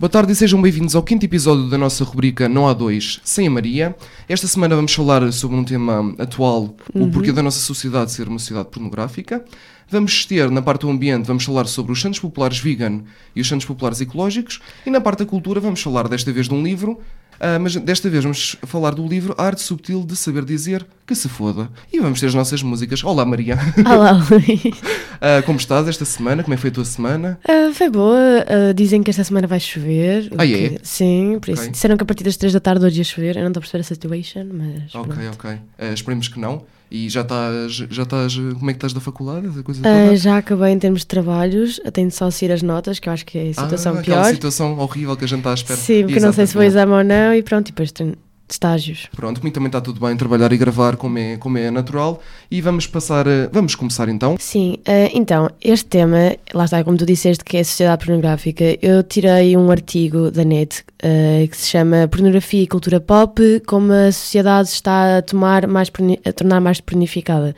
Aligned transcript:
Boa 0.00 0.08
tarde 0.08 0.30
e 0.30 0.36
sejam 0.36 0.62
bem-vindos 0.62 0.94
ao 0.94 1.02
quinto 1.02 1.26
episódio 1.26 1.68
da 1.68 1.76
nossa 1.76 2.04
rubrica 2.04 2.48
Não 2.48 2.68
há 2.68 2.72
dois 2.72 3.18
sem 3.24 3.48
a 3.48 3.50
Maria. 3.50 3.96
Esta 4.28 4.46
semana 4.46 4.76
vamos 4.76 4.94
falar 4.94 5.32
sobre 5.32 5.56
um 5.56 5.64
tema 5.64 6.14
atual, 6.18 6.76
o 6.94 7.10
porquê 7.10 7.32
da 7.32 7.42
nossa 7.42 7.58
sociedade 7.58 8.12
ser 8.12 8.28
uma 8.28 8.38
sociedade 8.38 8.68
pornográfica. 8.68 9.44
Vamos 9.90 10.24
ter, 10.24 10.48
na 10.52 10.62
parte 10.62 10.82
do 10.82 10.90
ambiente, 10.90 11.26
vamos 11.26 11.42
falar 11.42 11.66
sobre 11.66 11.90
os 11.90 12.00
santos 12.00 12.20
populares 12.20 12.60
vegan 12.60 13.02
e 13.34 13.40
os 13.40 13.48
santos 13.48 13.66
populares 13.66 14.00
ecológicos. 14.00 14.60
E 14.86 14.90
na 14.90 15.00
parte 15.00 15.18
da 15.18 15.26
cultura 15.26 15.58
vamos 15.58 15.82
falar 15.82 16.06
desta 16.06 16.30
vez 16.30 16.46
de 16.46 16.54
um 16.54 16.62
livro, 16.62 17.00
ah, 17.40 17.58
mas 17.58 17.74
desta 17.76 18.08
vez 18.10 18.22
vamos 18.24 18.56
falar 18.62 18.90
do 18.94 19.06
livro 19.06 19.34
Arte 19.38 19.60
Subtil 19.62 20.04
de 20.04 20.16
Saber 20.16 20.44
Dizer 20.44 20.86
que 21.06 21.14
se 21.14 21.28
foda. 21.28 21.70
E 21.92 21.98
vamos 22.00 22.20
ter 22.20 22.26
as 22.26 22.34
nossas 22.34 22.62
músicas. 22.62 23.02
Olá 23.04 23.24
Maria, 23.24 23.58
Olá, 23.86 24.12
Luís. 24.30 24.62
Ah, 25.20 25.42
como 25.42 25.58
estás 25.58 25.88
esta 25.88 26.04
semana? 26.04 26.44
Como 26.44 26.54
é 26.54 26.56
que 26.56 26.60
foi 26.60 26.70
a 26.70 26.72
tua 26.74 26.84
semana? 26.84 27.40
Ah, 27.48 27.72
foi 27.74 27.90
boa. 27.90 28.44
Dizem 28.74 29.02
que 29.02 29.10
esta 29.10 29.24
semana 29.24 29.48
vai 29.48 29.58
chover. 29.58 30.30
Ah, 30.38 30.46
que- 30.46 30.76
é? 30.76 30.78
Sim, 30.82 31.38
por 31.40 31.50
isso. 31.50 31.62
Ok. 31.62 31.72
Disseram 31.72 31.96
que 31.96 32.02
a 32.04 32.06
partir 32.06 32.22
das 32.22 32.36
3 32.36 32.52
da 32.52 32.60
tarde 32.60 32.84
hoje 32.84 32.98
ia 32.98 33.04
chover. 33.04 33.36
Eu 33.36 33.42
não 33.42 33.48
estou 33.48 33.58
a 33.58 33.62
perceber 33.62 33.80
a 33.80 33.84
situation, 33.84 34.46
mas. 34.52 34.94
Ok, 34.94 35.12
pronto. 35.14 35.32
ok. 35.34 35.58
Esperemos 35.92 36.28
que 36.28 36.38
não. 36.38 36.62
E 36.90 37.08
já 37.08 37.20
estás, 37.20 37.72
já 37.72 38.02
estás, 38.02 38.34
como 38.36 38.70
é 38.70 38.72
que 38.72 38.78
estás 38.78 38.92
da 38.92 39.00
faculdade? 39.00 39.48
Toda? 39.62 40.16
já 40.16 40.38
acabei 40.38 40.72
em 40.72 40.78
termos 40.78 41.00
de 41.00 41.06
trabalhos. 41.06 41.80
Tenho 41.92 42.10
só 42.10 42.30
seguir 42.30 42.52
as 42.52 42.62
notas, 42.62 42.98
que 42.98 43.08
eu 43.08 43.12
acho 43.12 43.26
que 43.26 43.38
é 43.38 43.50
a 43.50 43.54
situação 43.54 43.98
ah, 43.98 44.02
pior. 44.02 44.24
situação 44.24 44.78
horrível 44.78 45.16
que 45.16 45.24
a 45.24 45.28
gente 45.28 45.40
está 45.40 45.50
à 45.50 45.54
espera. 45.54 45.78
Sim, 45.78 46.04
porque 46.04 46.18
eu 46.18 46.22
não 46.22 46.32
sei 46.32 46.46
se 46.46 46.52
Exatamente. 46.52 46.68
exame 46.68 46.92
ou 46.92 47.04
não. 47.04 47.34
E 47.34 47.42
pronto, 47.42 47.68
e 47.68 47.72
depois 47.72 47.92
tenho 47.92 48.14
estágios. 48.54 49.08
Pronto, 49.14 49.40
comigo 49.40 49.54
também 49.54 49.68
está 49.68 49.80
tudo 49.80 50.00
bem, 50.00 50.16
trabalhar 50.16 50.52
e 50.52 50.56
gravar 50.56 50.96
como 50.96 51.18
é, 51.18 51.36
como 51.36 51.58
é 51.58 51.70
natural. 51.70 52.20
E 52.50 52.60
vamos 52.60 52.86
passar, 52.86 53.26
vamos 53.52 53.74
começar 53.74 54.08
então. 54.08 54.36
Sim, 54.38 54.76
ah, 54.86 55.10
então, 55.14 55.50
este 55.60 55.86
tema, 55.86 56.36
lá 56.52 56.64
está, 56.64 56.82
como 56.82 56.96
tu 56.96 57.06
disseste, 57.06 57.44
que 57.44 57.56
é 57.56 57.60
a 57.60 57.64
sociedade 57.64 58.04
pornográfica, 58.04 58.64
eu 58.82 59.02
tirei 59.02 59.56
um 59.56 59.70
artigo 59.70 60.30
da 60.30 60.44
net 60.44 60.84
ah, 61.02 61.46
que 61.48 61.56
se 61.56 61.68
chama 61.68 62.08
Pornografia 62.08 62.62
e 62.62 62.66
Cultura 62.66 63.00
Pop, 63.00 63.40
como 63.66 63.92
a 63.92 64.12
sociedade 64.12 64.68
está 64.68 65.18
a, 65.18 65.22
tomar 65.22 65.66
mais, 65.66 65.90
a 66.24 66.32
tornar 66.32 66.60
mais 66.60 66.80
pornificada. 66.80 67.54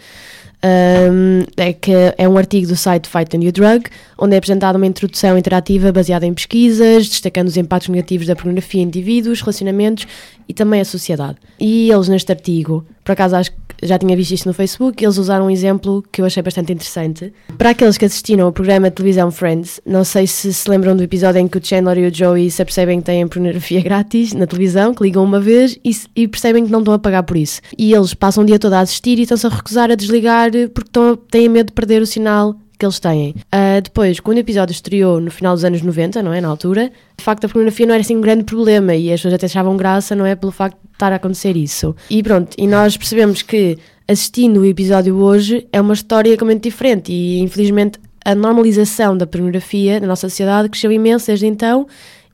Ahm, 0.63 1.47
é, 1.57 1.73
que 1.73 1.91
é 2.19 2.29
um 2.29 2.37
artigo 2.37 2.67
do 2.67 2.77
site 2.77 3.09
Fight 3.09 3.31
the 3.31 3.39
New 3.39 3.51
Drug, 3.51 3.85
onde 4.19 4.35
é 4.35 4.39
apresentada 4.39 4.77
uma 4.77 4.87
introdução 4.87 5.39
interativa 5.39 5.91
baseada 5.91 6.27
em 6.27 6.35
pesquisas, 6.35 7.09
destacando 7.09 7.49
os 7.49 7.57
impactos 7.57 7.89
negativos 7.89 8.27
da 8.27 8.37
pornografia 8.37 8.83
em 8.83 8.85
indivíduos, 8.85 9.41
relacionamentos 9.41 10.07
e 10.47 10.53
também 10.53 10.81
a 10.81 10.85
sociedade. 10.85 11.39
E 11.59 11.91
eles, 11.91 12.09
neste 12.09 12.31
artigo, 12.31 12.85
por 13.03 13.13
acaso 13.13 13.37
acho 13.37 13.53
que 13.53 13.60
já 13.83 13.99
tinha 13.99 14.17
visto 14.17 14.33
isto 14.33 14.47
no 14.47 14.55
Facebook, 14.55 15.03
eles 15.05 15.17
usaram 15.17 15.47
um 15.47 15.51
exemplo 15.51 16.05
que 16.11 16.21
eu 16.21 16.27
achei 16.27 16.43
bastante 16.43 16.73
interessante. 16.73 17.33
Para 17.57 17.71
aqueles 17.71 17.97
que 17.97 18.05
assistiram 18.05 18.47
ao 18.47 18.53
programa 18.53 18.91
de 18.91 18.97
televisão 18.97 19.31
Friends, 19.31 19.81
não 19.87 20.05
sei 20.05 20.27
se 20.27 20.53
se 20.53 20.69
lembram 20.69 20.97
do 20.97 21.03
episódio 21.03 21.41
em 21.41 21.49
que 21.49 21.59
o 21.59 21.65
Chandler 21.65 21.99
e 21.99 22.07
o 22.07 22.15
Joey 22.15 22.51
se 22.51 22.63
apercebem 22.63 23.01
que 23.01 23.07
têm 23.07 23.27
pornografia 23.27 23.81
grátis 23.83 24.33
na 24.33 24.47
televisão, 24.47 24.95
que 24.95 25.03
ligam 25.03 25.25
uma 25.25 25.41
vez 25.41 25.79
e, 25.85 25.97
e 26.15 26.29
percebem 26.29 26.65
que 26.65 26.73
não 26.73 26.81
estão 26.81 26.95
a 26.95 26.99
pagar 26.99 27.23
por 27.23 27.37
isso. 27.37 27.61
E 27.77 27.93
eles 27.93 28.15
passam 28.15 28.43
o 28.43 28.47
dia 28.47 28.59
todo 28.59 28.75
a 28.75 28.81
assistir 28.81 29.19
e 29.19 29.23
estão-se 29.23 29.47
a 29.47 29.51
recusar 29.51 29.91
a 29.91 29.95
desligar 29.95 30.51
porque 30.75 30.89
estão, 30.89 31.17
têm 31.17 31.49
medo 31.49 31.69
de 31.69 31.73
perder 31.73 32.03
o 32.03 32.07
sinal 32.07 32.57
que 32.81 32.87
eles 32.87 32.99
têm. 32.99 33.35
Ah, 33.53 33.79
depois, 33.81 34.19
quando 34.19 34.39
o 34.39 34.41
episódio 34.41 34.73
estreou 34.73 35.21
no 35.21 35.31
final 35.31 35.55
dos 35.55 35.65
anos 35.65 35.83
90, 35.83 36.23
não 36.23 36.33
é? 36.33 36.41
Na 36.41 36.49
altura, 36.49 36.91
de 37.17 37.23
facto 37.23 37.45
a 37.45 37.49
pornografia 37.49 37.87
não 37.87 37.95
era 37.95 38.01
assim 38.01 38.17
um 38.17 38.21
grande 38.21 38.45
problema 38.45 38.95
e 38.95 39.13
as 39.13 39.21
pessoas 39.21 39.35
até 39.35 39.47
achavam 39.47 39.77
graça, 39.77 40.17
não 40.17 40.25
é? 40.25 40.35
Pelo 40.35 40.51
facto 40.51 40.79
de 40.83 40.93
estar 40.95 41.13
a 41.13 41.17
acontecer 41.17 41.57
isso. 41.57 41.95
E 42.09 42.23
pronto, 42.23 42.57
e 42.59 42.67
nós 42.67 42.97
percebemos 42.97 43.43
que 43.43 43.77
assistindo 44.09 44.61
o 44.61 44.67
episódio 44.67 45.17
hoje 45.17 45.69
é 45.73 45.81
uma 45.81 45.95
história 45.95 46.33
completamente 46.33 46.65
diferente 46.65 47.13
e 47.13 47.41
infelizmente 47.41 48.01
a 48.25 48.35
normalização 48.35 49.17
da 49.17 49.27
pornografia 49.27 50.01
na 50.01 50.07
nossa 50.07 50.29
sociedade 50.29 50.69
cresceu 50.69 50.91
imenso 50.91 51.27
desde 51.27 51.47
então 51.47 51.87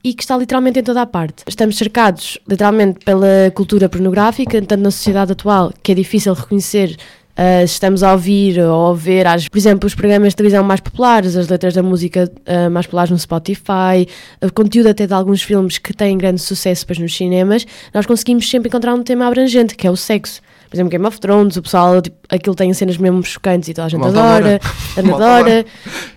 e 0.03 0.15
que 0.15 0.23
está 0.23 0.37
literalmente 0.39 0.79
em 0.79 0.83
toda 0.83 1.03
a 1.03 1.07
parte. 1.07 1.43
Estamos 1.49 1.77
cercados 1.77 2.39
literalmente 2.49 3.05
pela 3.05 3.51
cultura 3.53 3.89
pornográfica, 3.89 4.63
tanto 4.63 4.81
na 4.81 4.91
sociedade 4.93 5.33
atual 5.33 5.73
que 5.83 5.91
é 5.91 5.95
difícil 5.97 6.33
reconhecer 6.33 6.97
Uh, 7.39 7.65
estamos 7.65 8.03
a 8.03 8.13
ouvir 8.13 8.59
ou 8.59 8.93
a 8.93 8.95
ver, 8.95 9.27
por 9.51 9.59
exemplo, 9.59 9.87
os 9.87 9.95
programas 9.95 10.31
de 10.31 10.37
televisão 10.37 10.65
mais 10.65 10.81
populares, 10.81 11.37
as 11.37 11.49
letras 11.49 11.75
da 11.75 11.83
música 11.83 12.33
uh, 12.47 12.71
mais 12.71 12.87
populares 12.87 13.11
no 13.11 13.19
Spotify, 13.19 14.09
o 14.41 14.51
conteúdo 14.51 14.89
até 14.89 15.07
de 15.07 15.13
alguns 15.13 15.43
filmes 15.43 15.77
que 15.77 15.93
têm 15.93 16.17
grande 16.17 16.41
sucesso 16.41 16.83
depois 16.83 16.99
nos 16.99 17.15
cinemas, 17.15 17.67
nós 17.93 18.07
conseguimos 18.07 18.49
sempre 18.49 18.69
encontrar 18.69 18.95
um 18.95 19.03
tema 19.03 19.27
abrangente, 19.27 19.75
que 19.75 19.87
é 19.87 19.91
o 19.91 19.97
sexo. 19.97 20.41
Por 20.69 20.77
exemplo, 20.77 20.91
Game 20.91 21.07
of 21.07 21.21
Thrones, 21.21 21.57
o 21.57 21.63
pessoal, 21.63 22.03
tipo, 22.03 22.17
aquilo 22.29 22.55
tem 22.55 22.73
cenas 22.75 22.97
mesmo 22.99 23.23
chocantes 23.23 23.69
e 23.69 23.75
toda 23.75 23.87
a 23.87 23.89
gente 23.89 24.01
Malta 24.01 24.19
adora, 24.19 24.61
adora. 24.97 25.17
Adora. 25.39 25.67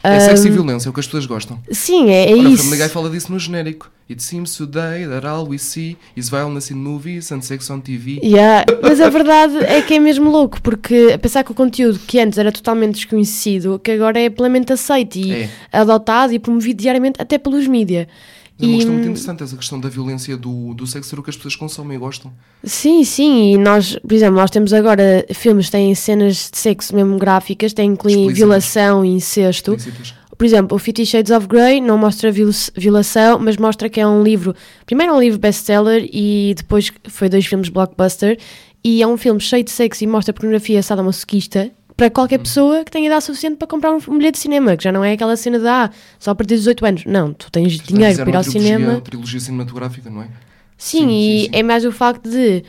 É 0.03 0.19
sexo 0.19 0.47
e 0.47 0.49
Um, 0.49 0.53
violência, 0.53 0.87
é 0.87 0.89
o 0.89 0.93
que 0.93 0.99
as 0.99 1.05
pessoas 1.05 1.25
gostam. 1.25 1.59
Sim, 1.71 2.09
é, 2.09 2.31
é 2.31 2.33
Olha, 2.33 2.49
o 2.49 2.51
isso. 2.53 2.63
Family 2.63 2.81
Guy 2.81 2.89
fala 2.89 3.09
disso 3.09 3.31
no 3.31 3.37
genérico. 3.39 3.91
It 4.09 4.23
seems 4.23 4.55
today 4.57 5.05
that 5.07 5.25
all 5.27 5.47
we 5.47 5.59
see 5.59 5.95
is 6.17 6.29
violence 6.29 6.73
in 6.73 6.77
movies 6.77 7.31
and 7.31 7.41
sex 7.41 7.69
on 7.69 7.79
TV. 7.79 8.19
Yeah, 8.23 8.65
Mas 8.81 8.99
a 8.99 9.07
verdade 9.07 9.57
é 9.65 9.83
que 9.83 9.93
é 9.93 9.99
mesmo 9.99 10.31
louco, 10.31 10.59
porque 10.63 11.11
a 11.13 11.19
pensar 11.19 11.43
que 11.43 11.51
o 11.51 11.53
conteúdo 11.55 11.99
que 12.07 12.19
antes 12.19 12.39
era 12.39 12.51
totalmente 12.51 12.95
desconhecido, 12.95 13.77
que 13.77 13.91
agora 13.91 14.19
é 14.19 14.27
plenamente 14.31 14.73
aceito 14.73 15.15
e 15.17 15.43
É. 15.43 15.49
adotado 15.71 16.33
e 16.33 16.39
promovido 16.39 16.81
diariamente 16.81 17.21
até 17.21 17.37
pelos 17.37 17.67
mídia. 17.67 18.07
É 18.61 18.65
uma 18.65 18.75
questão 18.75 18.93
muito 18.93 19.05
interessante 19.07 19.43
essa 19.43 19.55
questão 19.55 19.79
da 19.79 19.87
violência 19.89 20.35
do, 20.35 20.73
do 20.73 20.85
sexo 20.85 21.09
ser 21.11 21.19
o 21.19 21.23
que 21.23 21.29
as 21.29 21.35
pessoas 21.37 21.55
consomem 21.55 21.95
e 21.95 21.99
gostam. 21.99 22.31
Sim, 22.63 23.03
sim, 23.03 23.53
e 23.53 23.57
nós, 23.57 23.97
por 23.99 24.13
exemplo, 24.13 24.35
nós 24.35 24.51
temos 24.51 24.73
agora 24.73 25.25
filmes 25.33 25.67
que 25.67 25.71
têm 25.71 25.95
cenas 25.95 26.49
de 26.51 26.57
sexo 26.57 26.93
mesmo 26.95 27.17
gráficas, 27.17 27.71
têm 27.73 27.91
incluem 27.91 28.15
Explícitas. 28.17 28.37
violação 28.37 29.05
e 29.05 29.09
incesto. 29.09 29.73
Explícitas. 29.73 30.13
Por 30.37 30.45
exemplo, 30.45 30.75
o 30.75 30.79
Fifty 30.79 31.05
Shades 31.05 31.31
of 31.31 31.47
Grey 31.47 31.81
não 31.81 31.97
mostra 31.97 32.31
viol- 32.31 32.51
violação, 32.75 33.39
mas 33.39 33.57
mostra 33.57 33.89
que 33.89 33.99
é 33.99 34.07
um 34.07 34.23
livro. 34.23 34.55
Primeiro 34.85 35.11
é 35.13 35.15
um 35.15 35.19
livro 35.19 35.37
best-seller 35.39 36.09
e 36.13 36.53
depois 36.55 36.91
foi 37.09 37.27
dois 37.27 37.45
filmes 37.45 37.67
blockbuster. 37.69 38.37
E 38.81 39.01
é 39.01 39.07
um 39.07 39.17
filme 39.17 39.41
cheio 39.41 39.63
de 39.65 39.71
sexo 39.71 40.01
e 40.05 40.07
mostra 40.07 40.33
pornografia 40.33 40.81
sadomasoquista 40.81 41.69
para 41.99 42.09
qualquer 42.09 42.39
Hum. 42.39 42.43
pessoa 42.43 42.83
que 42.85 42.91
tenha 42.91 43.07
idade 43.07 43.23
suficiente 43.25 43.57
para 43.57 43.67
comprar 43.67 43.91
um, 43.91 43.97
um 44.07 44.17
bilhete 44.17 44.33
de 44.37 44.39
cinema, 44.39 44.75
que 44.77 44.83
já 44.85 44.91
não 44.91 45.03
é 45.03 45.11
aquela 45.13 45.35
cena 45.35 45.59
de 45.59 45.67
ah, 45.67 45.91
só 46.17 46.31
a 46.31 46.35
partir 46.35 46.55
dos 46.55 46.61
18 46.63 46.85
anos. 46.85 47.05
Não, 47.05 47.33
tu 47.33 47.51
tens 47.51 47.73
dinheiro 47.77 48.11
Fizeram 48.11 48.23
para 48.23 48.33
ir 48.33 48.37
ao 48.37 48.43
trilogia- 48.43 48.61
cinema. 48.77 49.01
trilogia 49.01 49.39
cinematográfica, 49.41 50.09
não 50.09 50.21
é? 50.23 50.27
Sim, 50.77 50.99
Sim, 50.99 51.09
e 51.09 51.39
sim, 51.41 51.45
sim. 51.45 51.49
é 51.53 51.61
mais 51.63 51.83
o 51.85 51.91
facto 51.91 52.29
de 52.29 52.63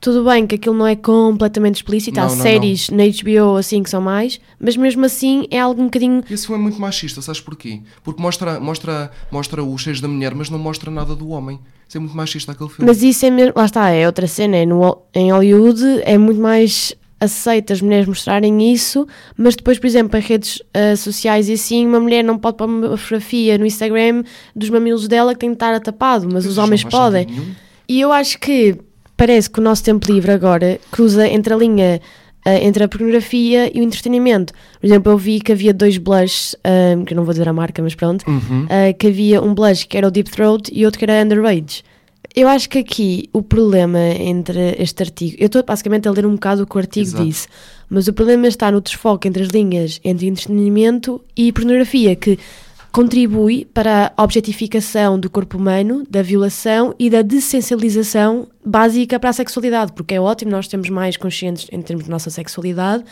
tudo 0.00 0.24
bem 0.24 0.46
que 0.46 0.54
aquilo 0.54 0.74
não 0.74 0.86
é 0.86 0.96
completamente 0.96 1.76
explícito, 1.76 2.18
há 2.18 2.22
Não, 2.26 2.34
não, 2.34 2.42
séries 2.42 2.88
na 2.88 3.02
HBO 3.04 3.56
assim 3.58 3.82
que 3.82 3.90
são 3.90 4.00
mais, 4.00 4.40
mas 4.58 4.74
mesmo 4.78 5.04
assim 5.04 5.46
é 5.50 5.60
algo 5.60 5.78
um 5.82 5.84
bocadinho. 5.84 6.24
Esse 6.30 6.46
filme 6.46 6.58
é 6.58 6.62
muito 6.62 6.80
machista, 6.80 7.20
sabes 7.20 7.42
porquê? 7.42 7.82
Porque 8.02 8.22
mostra, 8.22 8.58
mostra, 8.58 9.10
mostra 9.30 9.62
os 9.62 9.82
cheios 9.82 10.00
da 10.00 10.08
mulher, 10.08 10.34
mas 10.34 10.48
não 10.48 10.58
mostra 10.58 10.90
nada 10.90 11.14
do 11.14 11.28
homem. 11.28 11.60
Isso 11.86 11.98
é 11.98 12.00
muito 12.00 12.16
machista 12.16 12.52
aquele 12.52 12.70
filme. 12.70 12.90
Mas 12.90 13.02
isso 13.02 13.26
é 13.26 13.30
mesmo. 13.30 13.52
Lá 13.54 13.66
está, 13.66 13.90
é 13.90 14.06
outra 14.06 14.26
cena. 14.26 14.56
É 14.56 14.64
no, 14.64 14.96
em 15.12 15.32
Hollywood 15.32 15.82
é 16.04 16.16
muito 16.16 16.40
mais 16.40 16.94
aceito 17.20 17.72
as 17.72 17.82
mulheres 17.82 18.06
mostrarem 18.06 18.72
isso, 18.72 19.06
mas 19.36 19.54
depois, 19.54 19.78
por 19.78 19.86
exemplo, 19.86 20.18
em 20.18 20.22
redes 20.22 20.62
ah, 20.72 20.96
sociais 20.96 21.48
e 21.48 21.52
assim, 21.52 21.86
uma 21.86 22.00
mulher 22.00 22.24
não 22.24 22.38
pode 22.38 22.56
pôr 22.56 22.64
uma 22.66 22.96
fotografia 22.96 23.58
no 23.58 23.66
Instagram 23.66 24.22
dos 24.56 24.70
mamilos 24.70 25.06
dela 25.06 25.34
que 25.34 25.40
tem 25.40 25.50
de 25.50 25.56
estar 25.56 25.78
tapado, 25.80 26.26
mas 26.32 26.46
os 26.46 26.52
Isso 26.52 26.60
homens 26.62 26.82
não 26.84 26.90
faz 26.90 27.04
podem. 27.04 27.26
E 27.88 28.00
eu 28.00 28.10
acho 28.12 28.38
que 28.38 28.76
parece 29.16 29.50
que 29.50 29.58
o 29.58 29.62
nosso 29.62 29.84
tempo 29.84 30.10
livre 30.10 30.30
agora 30.32 30.80
cruza 30.90 31.28
entre 31.28 31.52
a 31.52 31.56
linha 31.56 32.00
ah, 32.42 32.54
entre 32.54 32.82
a 32.84 32.88
pornografia 32.88 33.70
e 33.76 33.80
o 33.80 33.84
entretenimento. 33.84 34.54
Por 34.80 34.86
exemplo, 34.86 35.12
eu 35.12 35.18
vi 35.18 35.40
que 35.40 35.52
havia 35.52 35.74
dois 35.74 35.98
blushes, 35.98 36.56
ah, 36.64 37.04
que 37.04 37.12
eu 37.12 37.16
não 37.16 37.24
vou 37.24 37.34
dizer 37.34 37.46
a 37.46 37.52
marca, 37.52 37.82
mas 37.82 37.94
pronto, 37.94 38.24
Uhum. 38.26 38.66
ah, 38.70 38.92
que 38.94 39.08
havia 39.08 39.42
um 39.42 39.52
blush 39.52 39.84
que 39.86 39.96
era 39.98 40.08
o 40.08 40.10
Deep 40.10 40.30
Throat 40.30 40.70
e 40.72 40.86
outro 40.86 40.98
que 40.98 41.04
era 41.04 41.22
Underage. 41.22 41.82
Eu 42.34 42.48
acho 42.48 42.68
que 42.68 42.78
aqui 42.78 43.28
o 43.32 43.42
problema 43.42 43.98
entre 43.98 44.76
este 44.78 45.02
artigo, 45.02 45.36
eu 45.38 45.46
estou 45.46 45.64
basicamente 45.64 46.06
a 46.06 46.12
ler 46.12 46.24
um 46.24 46.34
bocado 46.34 46.62
o 46.62 46.66
que 46.66 46.76
o 46.76 46.78
artigo 46.78 47.06
Exato. 47.06 47.24
disse, 47.24 47.48
mas 47.88 48.06
o 48.06 48.12
problema 48.12 48.46
está 48.46 48.70
no 48.70 48.80
desfoque 48.80 49.26
entre 49.26 49.42
as 49.42 49.48
linhas 49.48 50.00
entre 50.04 50.28
entretenimento 50.28 51.20
e 51.36 51.52
pornografia, 51.52 52.14
que 52.14 52.38
contribui 52.92 53.64
para 53.64 54.12
a 54.16 54.22
objetificação 54.22 55.18
do 55.18 55.28
corpo 55.28 55.58
humano, 55.58 56.04
da 56.08 56.22
violação 56.22 56.94
e 56.98 57.10
da 57.10 57.22
dessensibilização 57.22 58.48
básica 58.64 59.18
para 59.18 59.30
a 59.30 59.32
sexualidade, 59.32 59.92
porque 59.92 60.14
é 60.14 60.20
ótimo 60.20 60.52
nós 60.52 60.68
termos 60.68 60.88
mais 60.88 61.16
conscientes 61.16 61.68
em 61.72 61.82
termos 61.82 62.04
de 62.04 62.10
nossa 62.10 62.30
sexualidade, 62.30 63.04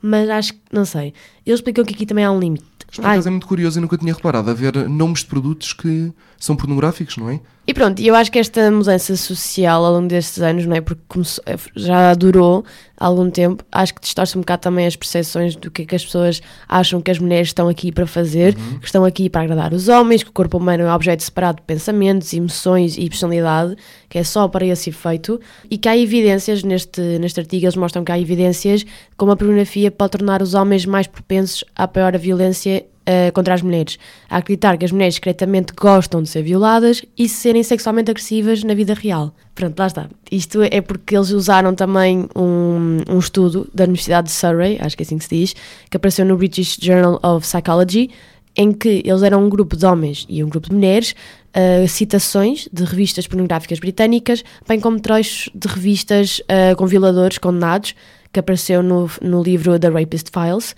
mas 0.00 0.28
acho 0.28 0.52
que, 0.54 0.60
não 0.72 0.84
sei, 0.84 1.14
eles 1.46 1.60
explicam 1.60 1.84
que 1.84 1.94
aqui 1.94 2.06
também 2.06 2.24
há 2.24 2.30
um 2.30 2.38
limite. 2.38 2.64
Mas 3.02 3.26
é 3.26 3.30
muito 3.30 3.46
curioso, 3.46 3.78
eu 3.78 3.82
nunca 3.82 3.96
tinha 3.98 4.12
reparado, 4.12 4.50
haver 4.50 4.88
nomes 4.88 5.20
de 5.20 5.26
produtos 5.26 5.72
que 5.72 6.12
são 6.38 6.54
pornográficos, 6.54 7.16
não 7.16 7.28
é? 7.28 7.40
E 7.66 7.72
pronto, 7.72 7.98
e 7.98 8.06
eu 8.06 8.14
acho 8.14 8.30
que 8.30 8.38
esta 8.38 8.70
mudança 8.70 9.16
social 9.16 9.82
ao 9.82 9.94
longo 9.94 10.06
destes 10.06 10.42
anos, 10.42 10.66
não 10.66 10.76
é? 10.76 10.82
Porque 10.82 11.00
começou- 11.08 11.42
já 11.74 12.12
durou 12.12 12.62
algum 12.98 13.30
tempo, 13.30 13.64
acho 13.72 13.94
que 13.94 14.02
distorce 14.02 14.36
um 14.36 14.42
bocado 14.42 14.60
também 14.60 14.86
as 14.86 14.94
percepções 14.96 15.56
do 15.56 15.70
que 15.70 15.80
é 15.80 15.84
que 15.86 15.94
as 15.94 16.04
pessoas 16.04 16.42
acham 16.68 17.00
que 17.00 17.10
as 17.10 17.18
mulheres 17.18 17.48
estão 17.48 17.66
aqui 17.66 17.90
para 17.90 18.06
fazer, 18.06 18.54
que 18.54 18.84
estão 18.84 19.02
aqui 19.02 19.30
para 19.30 19.42
agradar 19.42 19.72
os 19.72 19.88
homens, 19.88 20.22
que 20.22 20.28
o 20.28 20.32
corpo 20.32 20.58
humano 20.58 20.82
é 20.82 20.86
um 20.86 20.94
objeto 20.94 21.22
separado 21.22 21.56
de 21.56 21.62
pensamentos, 21.62 22.34
emoções 22.34 22.98
e 22.98 23.08
personalidade, 23.08 23.74
que 24.10 24.18
é 24.18 24.24
só 24.24 24.46
para 24.46 24.66
esse 24.66 24.90
efeito, 24.90 25.40
e 25.70 25.78
que 25.78 25.88
há 25.88 25.96
evidências, 25.96 26.62
neste, 26.62 27.00
neste 27.18 27.40
artigo 27.40 27.64
eles 27.64 27.76
mostram 27.76 28.04
que 28.04 28.12
há 28.12 28.18
evidências 28.20 28.84
como 29.16 29.32
a 29.32 29.36
pornografia 29.36 29.90
pode 29.90 30.10
tornar 30.12 30.42
os 30.42 30.52
homens 30.52 30.84
mais 30.84 31.06
propensos 31.06 31.64
à 31.74 31.88
pior 31.88 32.16
violência 32.18 32.84
uh, 33.08 33.32
contra 33.32 33.54
as 33.54 33.62
mulheres, 33.62 33.98
a 34.28 34.38
acreditar 34.38 34.76
que 34.76 34.84
as 34.84 34.92
mulheres 34.92 35.14
secretamente 35.14 35.72
gostam 35.74 36.22
de 36.22 36.28
ser 36.28 36.42
violadas 36.42 37.02
e 37.16 37.28
serem 37.28 37.62
sexualmente 37.62 38.10
agressivas 38.10 38.62
na 38.64 38.74
vida 38.74 38.94
real. 38.94 39.34
Pronto, 39.54 39.78
lá 39.78 39.86
está. 39.86 40.08
Isto 40.30 40.62
é 40.62 40.80
porque 40.80 41.16
eles 41.16 41.30
usaram 41.30 41.74
também 41.74 42.28
um, 42.34 42.98
um 43.08 43.18
estudo 43.18 43.68
da 43.72 43.84
Universidade 43.84 44.28
de 44.28 44.32
Surrey, 44.32 44.78
acho 44.80 44.96
que 44.96 45.02
é 45.02 45.06
assim 45.06 45.18
que 45.18 45.24
se 45.24 45.36
diz, 45.36 45.56
que 45.90 45.96
apareceu 45.96 46.24
no 46.24 46.36
British 46.36 46.76
Journal 46.80 47.20
of 47.22 47.46
Psychology, 47.46 48.10
em 48.56 48.72
que 48.72 49.02
eles 49.04 49.22
eram 49.22 49.44
um 49.44 49.48
grupo 49.48 49.76
de 49.76 49.84
homens 49.84 50.26
e 50.28 50.42
um 50.42 50.48
grupo 50.48 50.68
de 50.68 50.74
mulheres, 50.74 51.14
uh, 51.54 51.88
citações 51.88 52.68
de 52.72 52.84
revistas 52.84 53.26
pornográficas 53.26 53.78
britânicas, 53.78 54.44
bem 54.66 54.78
como 54.78 55.00
trechos 55.00 55.50
de 55.54 55.66
revistas 55.66 56.40
uh, 56.40 56.76
com 56.76 56.86
violadores 56.86 57.38
condenados, 57.38 57.94
que 58.32 58.40
apareceu 58.40 58.82
no, 58.82 59.10
no 59.20 59.42
livro 59.42 59.78
The 59.78 59.88
Rapist 59.88 60.28
Files. 60.32 60.74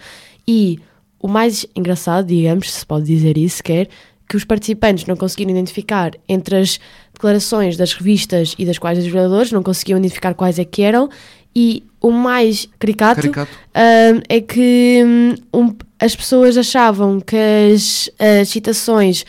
E 0.46 0.78
o 1.26 1.28
mais 1.28 1.66
engraçado, 1.74 2.28
digamos, 2.28 2.72
se 2.72 2.86
pode 2.86 3.04
dizer 3.04 3.36
isso, 3.36 3.60
quer 3.60 3.88
que 4.28 4.36
os 4.36 4.44
participantes 4.44 5.06
não 5.06 5.16
conseguiram 5.16 5.50
identificar 5.50 6.12
entre 6.28 6.56
as 6.56 6.78
declarações 7.12 7.76
das 7.76 7.92
revistas 7.94 8.54
e 8.56 8.64
das 8.64 8.78
quais 8.78 8.98
os 8.98 9.06
violadores, 9.06 9.50
não 9.50 9.62
conseguiam 9.62 9.98
identificar 9.98 10.34
quais 10.34 10.58
é 10.58 10.64
que 10.64 10.82
eram, 10.82 11.08
e 11.54 11.82
o 12.00 12.12
mais 12.12 12.68
caricato, 12.78 13.22
caricato. 13.22 13.52
Uh, 13.52 14.22
é 14.28 14.40
que 14.40 15.04
um, 15.52 15.74
as 15.98 16.14
pessoas 16.14 16.56
achavam 16.56 17.20
que 17.20 17.36
as, 17.36 18.08
as 18.18 18.48
citações 18.48 19.24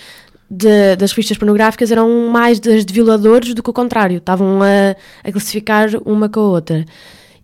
de, 0.49 0.95
das 0.97 1.11
revistas 1.11 1.37
pornográficas 1.37 1.91
eram 1.91 2.29
mais 2.29 2.59
das 2.59 2.85
de 2.85 2.93
violadores 2.93 3.55
do 3.55 3.63
que 3.63 3.69
o 3.69 3.73
contrário, 3.73 4.17
estavam 4.17 4.61
a, 4.61 4.95
a 5.23 5.31
classificar 5.31 5.89
uma 6.05 6.29
com 6.29 6.41
a 6.41 6.43
outra. 6.43 6.85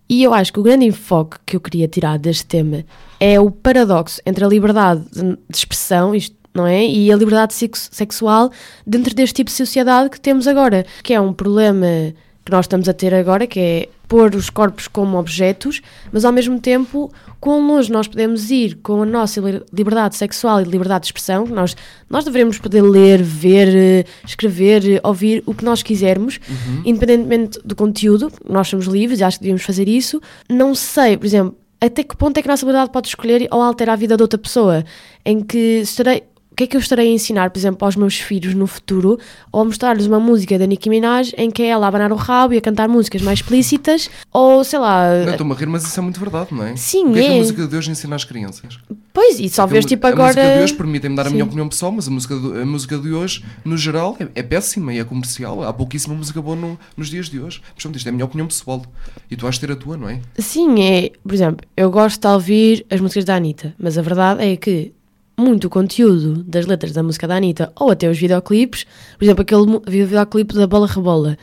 E 0.08 0.22
eu 0.22 0.34
acho 0.34 0.52
que 0.52 0.60
o 0.60 0.62
grande 0.62 0.84
enfoque 0.84 1.38
que 1.46 1.56
eu 1.56 1.60
queria 1.60 1.88
tirar 1.88 2.18
deste 2.18 2.44
tema 2.44 2.84
é 3.18 3.40
o 3.40 3.50
paradoxo 3.50 4.20
entre 4.26 4.44
a 4.44 4.48
liberdade 4.48 5.04
de, 5.10 5.38
expressão, 5.48 6.14
isto 6.14 6.36
não 6.52 6.66
é? 6.66 6.86
E 6.86 7.10
a 7.10 7.16
liberdade 7.16 7.52
sexual 7.54 8.50
dentro 8.86 9.12
deste 9.14 9.34
tipo 9.34 9.50
de 9.50 9.56
sociedade 9.56 10.08
que 10.08 10.20
temos 10.20 10.46
agora, 10.46 10.86
que 11.02 11.12
é 11.12 11.20
um 11.20 11.32
problema 11.32 12.14
que 12.44 12.52
nós 12.52 12.66
estamos 12.66 12.88
a 12.88 12.92
ter 12.92 13.12
agora, 13.12 13.46
que 13.46 13.58
é 13.58 13.88
pôr 14.08 14.34
os 14.34 14.50
corpos 14.50 14.86
como 14.86 15.18
objetos, 15.18 15.80
mas 16.12 16.24
ao 16.24 16.32
mesmo 16.32 16.60
tempo, 16.60 17.12
quão 17.40 17.66
longe 17.66 17.90
nós 17.90 18.06
podemos 18.06 18.50
ir 18.50 18.76
com 18.82 19.02
a 19.02 19.06
nossa 19.06 19.40
liberdade 19.72 20.16
sexual 20.16 20.60
e 20.60 20.64
liberdade 20.64 21.02
de 21.02 21.06
expressão, 21.06 21.46
nós, 21.46 21.76
nós 22.08 22.24
devemos 22.24 22.58
poder 22.58 22.82
ler, 22.82 23.22
ver, 23.22 24.06
escrever, 24.26 25.00
ouvir 25.02 25.42
o 25.46 25.54
que 25.54 25.64
nós 25.64 25.82
quisermos, 25.82 26.38
uhum. 26.48 26.82
independentemente 26.84 27.58
do 27.64 27.74
conteúdo, 27.74 28.30
nós 28.48 28.68
somos 28.68 28.86
livres 28.86 29.20
e 29.20 29.24
acho 29.24 29.38
que 29.38 29.44
devemos 29.44 29.62
fazer 29.62 29.88
isso. 29.88 30.20
Não 30.48 30.74
sei, 30.74 31.16
por 31.16 31.26
exemplo, 31.26 31.56
até 31.80 32.02
que 32.02 32.16
ponto 32.16 32.38
é 32.38 32.42
que 32.42 32.48
a 32.48 32.52
nossa 32.52 32.64
liberdade 32.64 32.90
pode 32.90 33.08
escolher 33.08 33.48
ou 33.50 33.60
alterar 33.60 33.94
a 33.94 33.96
vida 33.96 34.16
de 34.16 34.22
outra 34.22 34.38
pessoa, 34.38 34.84
em 35.24 35.42
que 35.42 35.80
estarei 35.80 36.24
o 36.54 36.56
que 36.56 36.62
é 36.62 36.66
que 36.68 36.76
eu 36.76 36.80
estarei 36.80 37.08
a 37.08 37.12
ensinar, 37.12 37.50
por 37.50 37.58
exemplo, 37.58 37.84
aos 37.84 37.96
meus 37.96 38.14
filhos 38.14 38.54
no 38.54 38.68
futuro, 38.68 39.18
ou 39.50 39.64
mostrar-lhes 39.64 40.06
uma 40.06 40.20
música 40.20 40.56
da 40.56 40.64
Nicki 40.64 40.88
Minaj 40.88 41.34
em 41.36 41.50
que 41.50 41.64
é 41.64 41.66
ela 41.66 41.86
a 41.86 41.88
abanar 41.88 42.12
o 42.12 42.14
rabo 42.14 42.54
e 42.54 42.58
a 42.58 42.60
cantar 42.60 42.88
músicas 42.88 43.22
mais 43.22 43.40
explícitas, 43.40 44.08
ou 44.32 44.62
sei 44.62 44.78
lá. 44.78 45.24
Não, 45.24 45.32
estou-me 45.32 45.52
a 45.52 45.56
rir, 45.56 45.66
mas 45.66 45.82
isso 45.82 45.98
é 45.98 46.02
muito 46.04 46.20
verdade, 46.20 46.54
não 46.54 46.64
é? 46.64 46.76
Sim, 46.76 47.06
o 47.06 47.12
que 47.12 47.18
é. 47.18 47.24
é. 47.24 47.26
que 47.26 47.32
a 47.32 47.38
música 47.38 47.62
de 47.62 47.68
Deus 47.68 47.88
ensina 47.88 48.14
às 48.14 48.22
crianças? 48.22 48.78
Pois, 49.12 49.40
e 49.40 49.48
só 49.48 49.66
vês 49.66 49.84
tipo 49.84 50.06
agora. 50.06 50.30
A 50.30 50.44
música 50.44 50.56
de 50.58 50.62
hoje 50.62 50.74
permite-me 50.74 51.16
dar 51.16 51.26
a 51.26 51.30
minha 51.30 51.42
opinião 51.42 51.68
pessoal, 51.68 51.90
mas 51.90 52.06
a 52.06 52.10
música, 52.12 52.38
de, 52.38 52.62
a 52.62 52.64
música 52.64 52.98
de 52.98 53.12
hoje, 53.12 53.44
no 53.64 53.76
geral, 53.76 54.16
é, 54.20 54.28
é 54.36 54.42
péssima 54.44 54.94
e 54.94 55.00
é 55.00 55.04
comercial. 55.04 55.64
Há 55.64 55.72
pouquíssima 55.72 56.14
música 56.14 56.40
boa 56.40 56.54
no, 56.54 56.78
nos 56.96 57.10
dias 57.10 57.28
de 57.28 57.40
hoje. 57.40 57.60
Portanto, 57.74 57.96
isto 57.96 58.06
é 58.06 58.10
a 58.10 58.12
minha 58.12 58.24
opinião 58.24 58.46
pessoal. 58.46 58.80
E 59.28 59.34
tu 59.34 59.42
vais 59.42 59.58
ter 59.58 59.72
a 59.72 59.76
tua, 59.76 59.96
não 59.96 60.08
é? 60.08 60.20
Sim, 60.38 60.84
é. 60.84 61.10
Por 61.20 61.34
exemplo, 61.34 61.66
eu 61.76 61.90
gosto 61.90 62.20
de 62.20 62.28
ouvir 62.28 62.86
as 62.88 63.00
músicas 63.00 63.24
da 63.24 63.34
Anitta, 63.34 63.74
mas 63.76 63.98
a 63.98 64.02
verdade 64.02 64.44
é 64.44 64.56
que 64.56 64.92
muito 65.36 65.68
conteúdo 65.68 66.42
das 66.44 66.66
letras 66.66 66.92
da 66.92 67.02
música 67.02 67.26
da 67.26 67.36
Anitta 67.36 67.72
ou 67.76 67.90
até 67.90 68.08
os 68.08 68.18
videoclipes, 68.18 68.84
por 69.18 69.24
exemplo, 69.24 69.42
aquele 69.42 69.80
videoclipe 69.86 70.54
da 70.54 70.66
Bola 70.66 70.86
Rebola. 70.86 71.38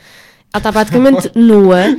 Ela 0.52 0.58
está 0.58 0.72
praticamente 0.72 1.30
nua 1.38 1.96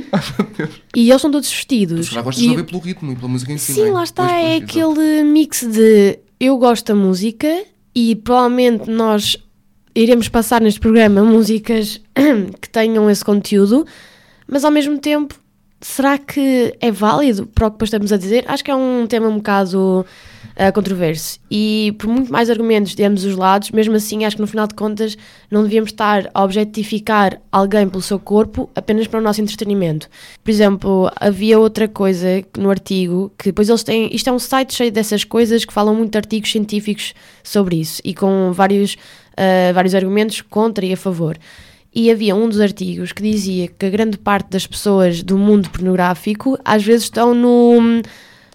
e 0.94 1.10
eles 1.10 1.20
são 1.20 1.30
todos 1.30 1.50
vestidos. 1.50 2.06
Já 2.06 2.22
gostas 2.22 2.44
e... 2.44 2.46
de 2.46 2.50
ouvir 2.50 2.64
pelo 2.64 2.80
ritmo 2.80 3.12
e 3.12 3.16
pela 3.16 3.28
música 3.28 3.52
em 3.52 3.58
si, 3.58 3.74
Sim, 3.74 3.88
é? 3.88 3.92
lá 3.92 4.04
está, 4.04 4.26
pois, 4.26 4.44
é 4.44 4.56
aquele 4.56 5.22
mix 5.24 5.66
de 5.66 6.18
eu 6.38 6.56
gosto 6.58 6.86
da 6.86 6.94
música 6.94 7.64
e 7.94 8.16
provavelmente 8.16 8.90
nós 8.90 9.36
iremos 9.94 10.28
passar 10.28 10.60
neste 10.60 10.80
programa 10.80 11.22
músicas 11.22 12.00
que 12.60 12.68
tenham 12.68 13.08
esse 13.08 13.24
conteúdo, 13.24 13.86
mas 14.46 14.64
ao 14.64 14.70
mesmo 14.70 14.98
tempo, 14.98 15.34
será 15.80 16.18
que 16.18 16.76
é 16.80 16.90
válido 16.90 17.46
para 17.46 17.66
o 17.66 17.70
que 17.70 17.76
depois 17.76 17.88
estamos 17.88 18.12
a 18.12 18.16
dizer? 18.16 18.44
Acho 18.48 18.64
que 18.64 18.70
é 18.70 18.74
um 18.74 19.06
tema 19.06 19.28
um 19.28 19.36
bocado 19.36 20.04
uh, 20.56 20.72
controverso. 20.72 21.38
E 21.50 21.94
por 21.98 22.08
muito 22.08 22.32
mais 22.32 22.48
argumentos 22.50 22.94
de 22.94 23.04
ambos 23.04 23.24
os 23.24 23.36
lados, 23.36 23.70
mesmo 23.70 23.94
assim, 23.96 24.24
acho 24.24 24.36
que 24.36 24.42
no 24.42 24.48
final 24.48 24.66
de 24.66 24.74
contas 24.74 25.16
não 25.50 25.62
devíamos 25.62 25.90
estar 25.90 26.30
a 26.32 26.42
objetificar 26.42 27.40
alguém 27.50 27.88
pelo 27.88 28.02
seu 28.02 28.18
corpo 28.18 28.70
apenas 28.74 29.06
para 29.06 29.20
o 29.20 29.22
nosso 29.22 29.40
entretenimento. 29.40 30.08
Por 30.42 30.50
exemplo, 30.50 31.10
havia 31.16 31.58
outra 31.58 31.88
coisa 31.88 32.44
no 32.56 32.70
artigo 32.70 33.32
que 33.38 33.46
depois 33.46 33.68
eles 33.68 33.82
têm. 33.82 34.14
Isto 34.14 34.30
é 34.30 34.32
um 34.32 34.38
site 34.38 34.74
cheio 34.74 34.92
dessas 34.92 35.24
coisas 35.24 35.64
que 35.64 35.72
falam 35.72 35.94
muito 35.94 36.12
de 36.12 36.18
artigos 36.18 36.50
científicos 36.50 37.14
sobre 37.42 37.76
isso 37.76 38.00
e 38.04 38.14
com 38.14 38.52
vários, 38.52 38.94
uh, 38.94 39.74
vários 39.74 39.94
argumentos 39.94 40.40
contra 40.40 40.84
e 40.84 40.92
a 40.92 40.96
favor. 40.96 41.38
E 41.96 42.10
havia 42.10 42.34
um 42.34 42.48
dos 42.48 42.60
artigos 42.60 43.12
que 43.12 43.22
dizia 43.22 43.68
que 43.68 43.86
a 43.86 43.90
grande 43.90 44.18
parte 44.18 44.50
das 44.50 44.66
pessoas 44.66 45.22
do 45.22 45.38
mundo 45.38 45.70
pornográfico 45.70 46.58
às 46.64 46.82
vezes 46.82 47.04
estão 47.04 47.32
no 47.32 48.02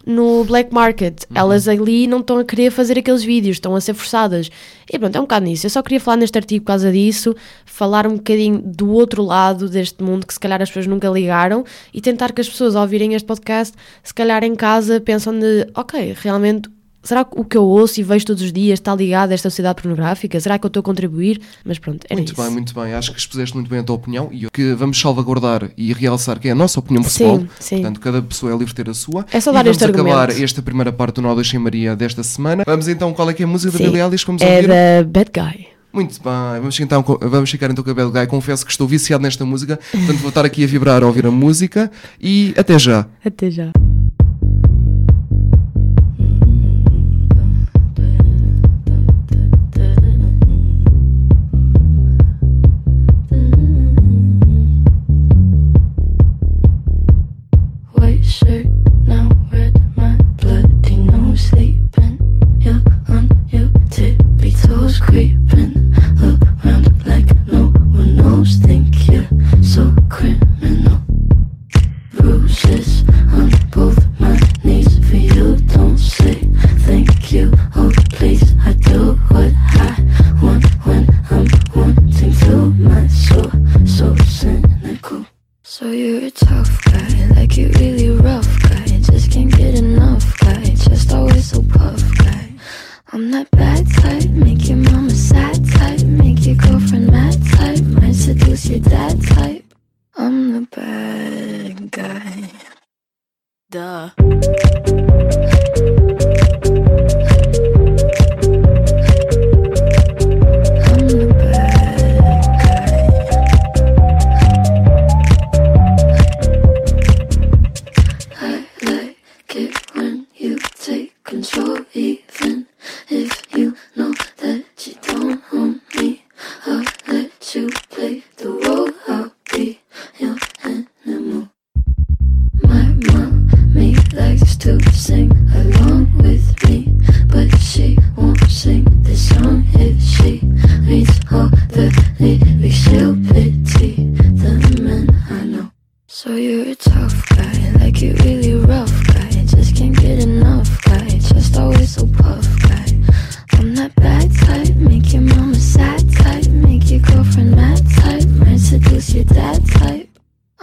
no 0.05 0.43
black 0.43 0.73
market. 0.73 1.23
Uhum. 1.29 1.37
Elas 1.37 1.67
ali 1.67 2.07
não 2.07 2.19
estão 2.19 2.37
a 2.37 2.45
querer 2.45 2.71
fazer 2.71 2.97
aqueles 2.97 3.23
vídeos, 3.23 3.57
estão 3.57 3.75
a 3.75 3.81
ser 3.81 3.93
forçadas. 3.93 4.49
E 4.91 4.97
pronto, 4.97 5.15
é 5.15 5.19
um 5.19 5.23
bocado 5.23 5.45
nisso. 5.45 5.65
Eu 5.65 5.69
só 5.69 5.81
queria 5.81 5.99
falar 5.99 6.17
neste 6.17 6.37
artigo 6.37 6.65
por 6.65 6.67
causa 6.67 6.91
disso, 6.91 7.35
falar 7.65 8.07
um 8.07 8.15
bocadinho 8.15 8.59
do 8.59 8.91
outro 8.91 9.23
lado 9.23 9.69
deste 9.69 10.03
mundo 10.03 10.25
que 10.25 10.33
se 10.33 10.39
calhar 10.39 10.61
as 10.61 10.69
pessoas 10.69 10.87
nunca 10.87 11.07
ligaram 11.09 11.63
e 11.93 12.01
tentar 12.01 12.31
que 12.31 12.41
as 12.41 12.49
pessoas 12.49 12.75
ao 12.75 12.83
ouvirem 12.83 13.13
este 13.13 13.25
podcast, 13.25 13.75
se 14.03 14.13
calhar 14.13 14.43
em 14.43 14.55
casa 14.55 14.99
pensam 14.99 15.37
de, 15.37 15.67
ok, 15.75 16.15
realmente 16.19 16.69
Será 17.01 17.23
que 17.23 17.31
o 17.39 17.43
que 17.45 17.57
eu 17.57 17.63
ouço 17.63 17.99
e 17.99 18.03
vejo 18.03 18.25
todos 18.25 18.43
os 18.43 18.51
dias 18.51 18.79
está 18.79 18.93
ligado 18.93 19.31
a 19.31 19.33
esta 19.33 19.49
sociedade 19.49 19.81
pornográfica? 19.81 20.39
Será 20.39 20.59
que 20.59 20.65
eu 20.65 20.67
estou 20.67 20.81
a 20.81 20.83
contribuir? 20.83 21.41
Mas 21.63 21.79
pronto, 21.79 22.05
era 22.09 22.15
Muito 22.15 22.33
isso. 22.33 22.41
bem, 22.41 22.51
muito 22.51 22.73
bem. 22.73 22.93
Acho 22.93 23.13
que 23.13 23.19
expuseste 23.19 23.55
muito 23.55 23.69
bem 23.69 23.79
a 23.79 23.83
tua 23.83 23.95
opinião 23.95 24.29
e 24.31 24.47
que 24.51 24.73
vamos 24.73 24.99
salvaguardar 24.99 25.71
e 25.77 25.93
realçar 25.93 26.39
que 26.39 26.49
é 26.49 26.51
a 26.51 26.55
nossa 26.55 26.79
opinião 26.79 27.03
pessoal. 27.03 27.39
Sim, 27.39 27.47
sim. 27.59 27.75
Portanto, 27.77 27.99
cada 28.01 28.21
pessoa 28.21 28.51
é 28.51 28.57
livre 28.57 28.67
de 28.67 28.75
ter 28.75 28.89
a 28.89 28.93
sua. 28.93 29.25
É 29.31 29.39
só 29.39 29.51
dar 29.51 29.65
e 29.65 29.69
este 29.69 29.79
vamos 29.79 29.95
acabar 29.95 30.21
argumento. 30.23 30.43
esta 30.43 30.61
primeira 30.61 30.91
parte 30.91 31.15
do 31.15 31.21
Nó 31.21 31.43
Sem 31.43 31.59
Maria 31.59 31.95
desta 31.95 32.21
semana. 32.21 32.63
Vamos 32.65 32.87
então, 32.87 33.13
qual 33.13 33.29
é 33.29 33.33
que 33.33 33.43
é 33.43 33.45
a 33.45 33.47
música 33.47 33.71
sim. 33.71 33.83
da 33.83 33.89
Billie 33.89 34.03
Eilish? 34.03 34.25
Vamos 34.25 34.41
é 34.41 34.55
ouvir? 34.55 34.67
da 34.67 35.03
Bad 35.05 35.31
Guy. 35.33 35.67
Muito 35.91 36.21
bem, 36.21 36.59
vamos, 36.59 36.79
então, 36.79 37.03
vamos 37.03 37.49
ficar 37.49 37.71
então 37.71 37.83
com 37.83 37.89
a 37.89 37.93
Bad 37.93 38.11
Guy. 38.11 38.27
Confesso 38.27 38.65
que 38.65 38.71
estou 38.71 38.87
viciado 38.87 39.23
nesta 39.23 39.43
música, 39.43 39.79
portanto 39.91 40.17
vou 40.19 40.29
estar 40.29 40.45
aqui 40.45 40.63
a 40.63 40.67
vibrar 40.67 41.01
a 41.01 41.07
ouvir 41.07 41.25
a 41.25 41.31
música 41.31 41.89
e 42.21 42.53
até 42.57 42.77
já. 42.77 43.07
Até 43.25 43.49
já. 43.49 43.71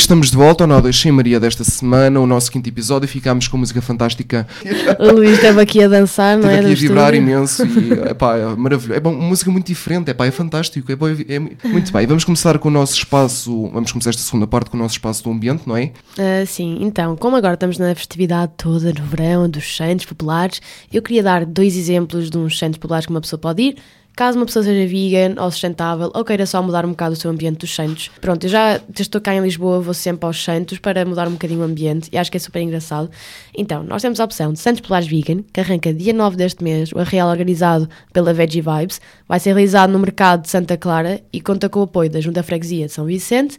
Estamos 0.00 0.30
de 0.30 0.36
volta 0.36 0.64
ao 0.64 0.68
Nó 0.68 0.80
2 0.80 0.98
Sem 0.98 1.12
Maria 1.12 1.38
desta 1.38 1.62
semana, 1.62 2.18
o 2.18 2.26
nosso 2.26 2.50
quinto 2.50 2.68
episódio. 2.68 3.08
Ficámos 3.08 3.46
com 3.48 3.58
música 3.58 3.82
fantástica. 3.82 4.46
O 4.98 5.12
Luís 5.12 5.32
esteve 5.32 5.60
aqui 5.60 5.82
a 5.82 5.88
dançar, 5.88 6.36
não 6.36 6.48
é? 6.48 6.54
aqui 6.58 6.66
no 6.66 6.72
a 6.72 6.74
vibrar 6.74 7.14
imenso 7.14 7.64
e 7.66 7.92
epá, 8.10 8.36
é 8.36 8.44
maravilhoso. 8.56 8.94
É 8.94 9.00
bom, 9.00 9.12
uma 9.12 9.28
música 9.28 9.50
muito 9.50 9.66
diferente, 9.66 10.10
epá, 10.10 10.26
é 10.26 10.30
fantástico. 10.30 10.90
É, 10.90 10.96
bom, 10.96 11.08
é, 11.08 11.38
muito 11.38 11.92
bem. 11.92 12.06
Vamos 12.06 12.24
começar 12.24 12.58
com 12.58 12.68
o 12.68 12.70
nosso 12.70 12.94
espaço. 12.94 13.68
Vamos 13.72 13.92
começar 13.92 14.10
esta 14.10 14.22
segunda 14.22 14.46
parte 14.46 14.70
com 14.70 14.76
o 14.76 14.80
nosso 14.80 14.94
espaço 14.94 15.22
do 15.22 15.30
ambiente, 15.30 15.62
não 15.66 15.76
é? 15.76 15.92
Ah, 16.18 16.44
sim, 16.46 16.78
então, 16.80 17.16
como 17.16 17.36
agora 17.36 17.54
estamos 17.54 17.78
na 17.78 17.94
festividade 17.94 18.52
toda 18.56 18.92
no 18.92 19.04
verão 19.06 19.48
dos 19.48 19.76
santos 19.76 20.06
populares, 20.06 20.60
eu 20.92 21.02
queria 21.02 21.22
dar 21.22 21.44
dois 21.44 21.76
exemplos 21.76 22.30
de 22.30 22.38
uns 22.38 22.58
santos 22.58 22.78
populares 22.78 23.06
que 23.06 23.12
uma 23.12 23.20
pessoa 23.20 23.38
pode 23.38 23.62
ir. 23.62 23.76
Caso 24.20 24.36
uma 24.36 24.44
pessoa 24.44 24.62
seja 24.62 24.86
vegan 24.86 25.42
ou 25.42 25.50
sustentável 25.50 26.10
ou 26.14 26.22
queira 26.22 26.44
só 26.44 26.62
mudar 26.62 26.84
um 26.84 26.90
bocado 26.90 27.14
o 27.14 27.16
seu 27.16 27.30
ambiente 27.30 27.60
dos 27.60 27.74
santos. 27.74 28.10
Pronto, 28.20 28.44
eu 28.44 28.50
já 28.50 28.78
estou 28.98 29.18
cá 29.18 29.34
em 29.34 29.40
Lisboa 29.40 29.80
vou 29.80 29.94
sempre 29.94 30.26
aos 30.26 30.44
santos 30.44 30.78
para 30.78 31.06
mudar 31.06 31.26
um 31.26 31.30
bocadinho 31.30 31.60
o 31.60 31.62
ambiente 31.62 32.10
e 32.12 32.18
acho 32.18 32.30
que 32.30 32.36
é 32.36 32.40
super 32.40 32.60
engraçado. 32.60 33.10
Então, 33.56 33.82
nós 33.82 34.02
temos 34.02 34.20
a 34.20 34.24
opção 34.24 34.52
de 34.52 34.58
Santos 34.58 34.82
Populares 34.82 35.08
Vegan, 35.08 35.42
que 35.50 35.58
arranca 35.58 35.94
dia 35.94 36.12
9 36.12 36.36
deste 36.36 36.62
mês, 36.62 36.92
o 36.92 36.98
arreal 36.98 37.30
organizado 37.30 37.88
pela 38.12 38.34
Veggie 38.34 38.60
Vibes. 38.60 39.00
Vai 39.26 39.40
ser 39.40 39.54
realizado 39.54 39.90
no 39.90 39.98
mercado 39.98 40.42
de 40.42 40.50
Santa 40.50 40.76
Clara 40.76 41.22
e 41.32 41.40
conta 41.40 41.70
com 41.70 41.80
o 41.80 41.84
apoio 41.84 42.10
da 42.10 42.20
Junta 42.20 42.42
Freguesia 42.42 42.88
de 42.88 42.92
São 42.92 43.06
Vicente. 43.06 43.56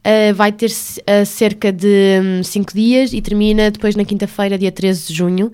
Uh, 0.00 0.34
vai 0.34 0.50
ter 0.50 0.72
uh, 0.72 1.24
cerca 1.24 1.70
de 1.70 2.42
5 2.42 2.74
dias 2.74 3.12
e 3.12 3.22
termina 3.22 3.70
depois 3.70 3.94
na 3.94 4.04
quinta-feira, 4.04 4.58
dia 4.58 4.72
13 4.72 5.06
de 5.06 5.14
junho. 5.14 5.46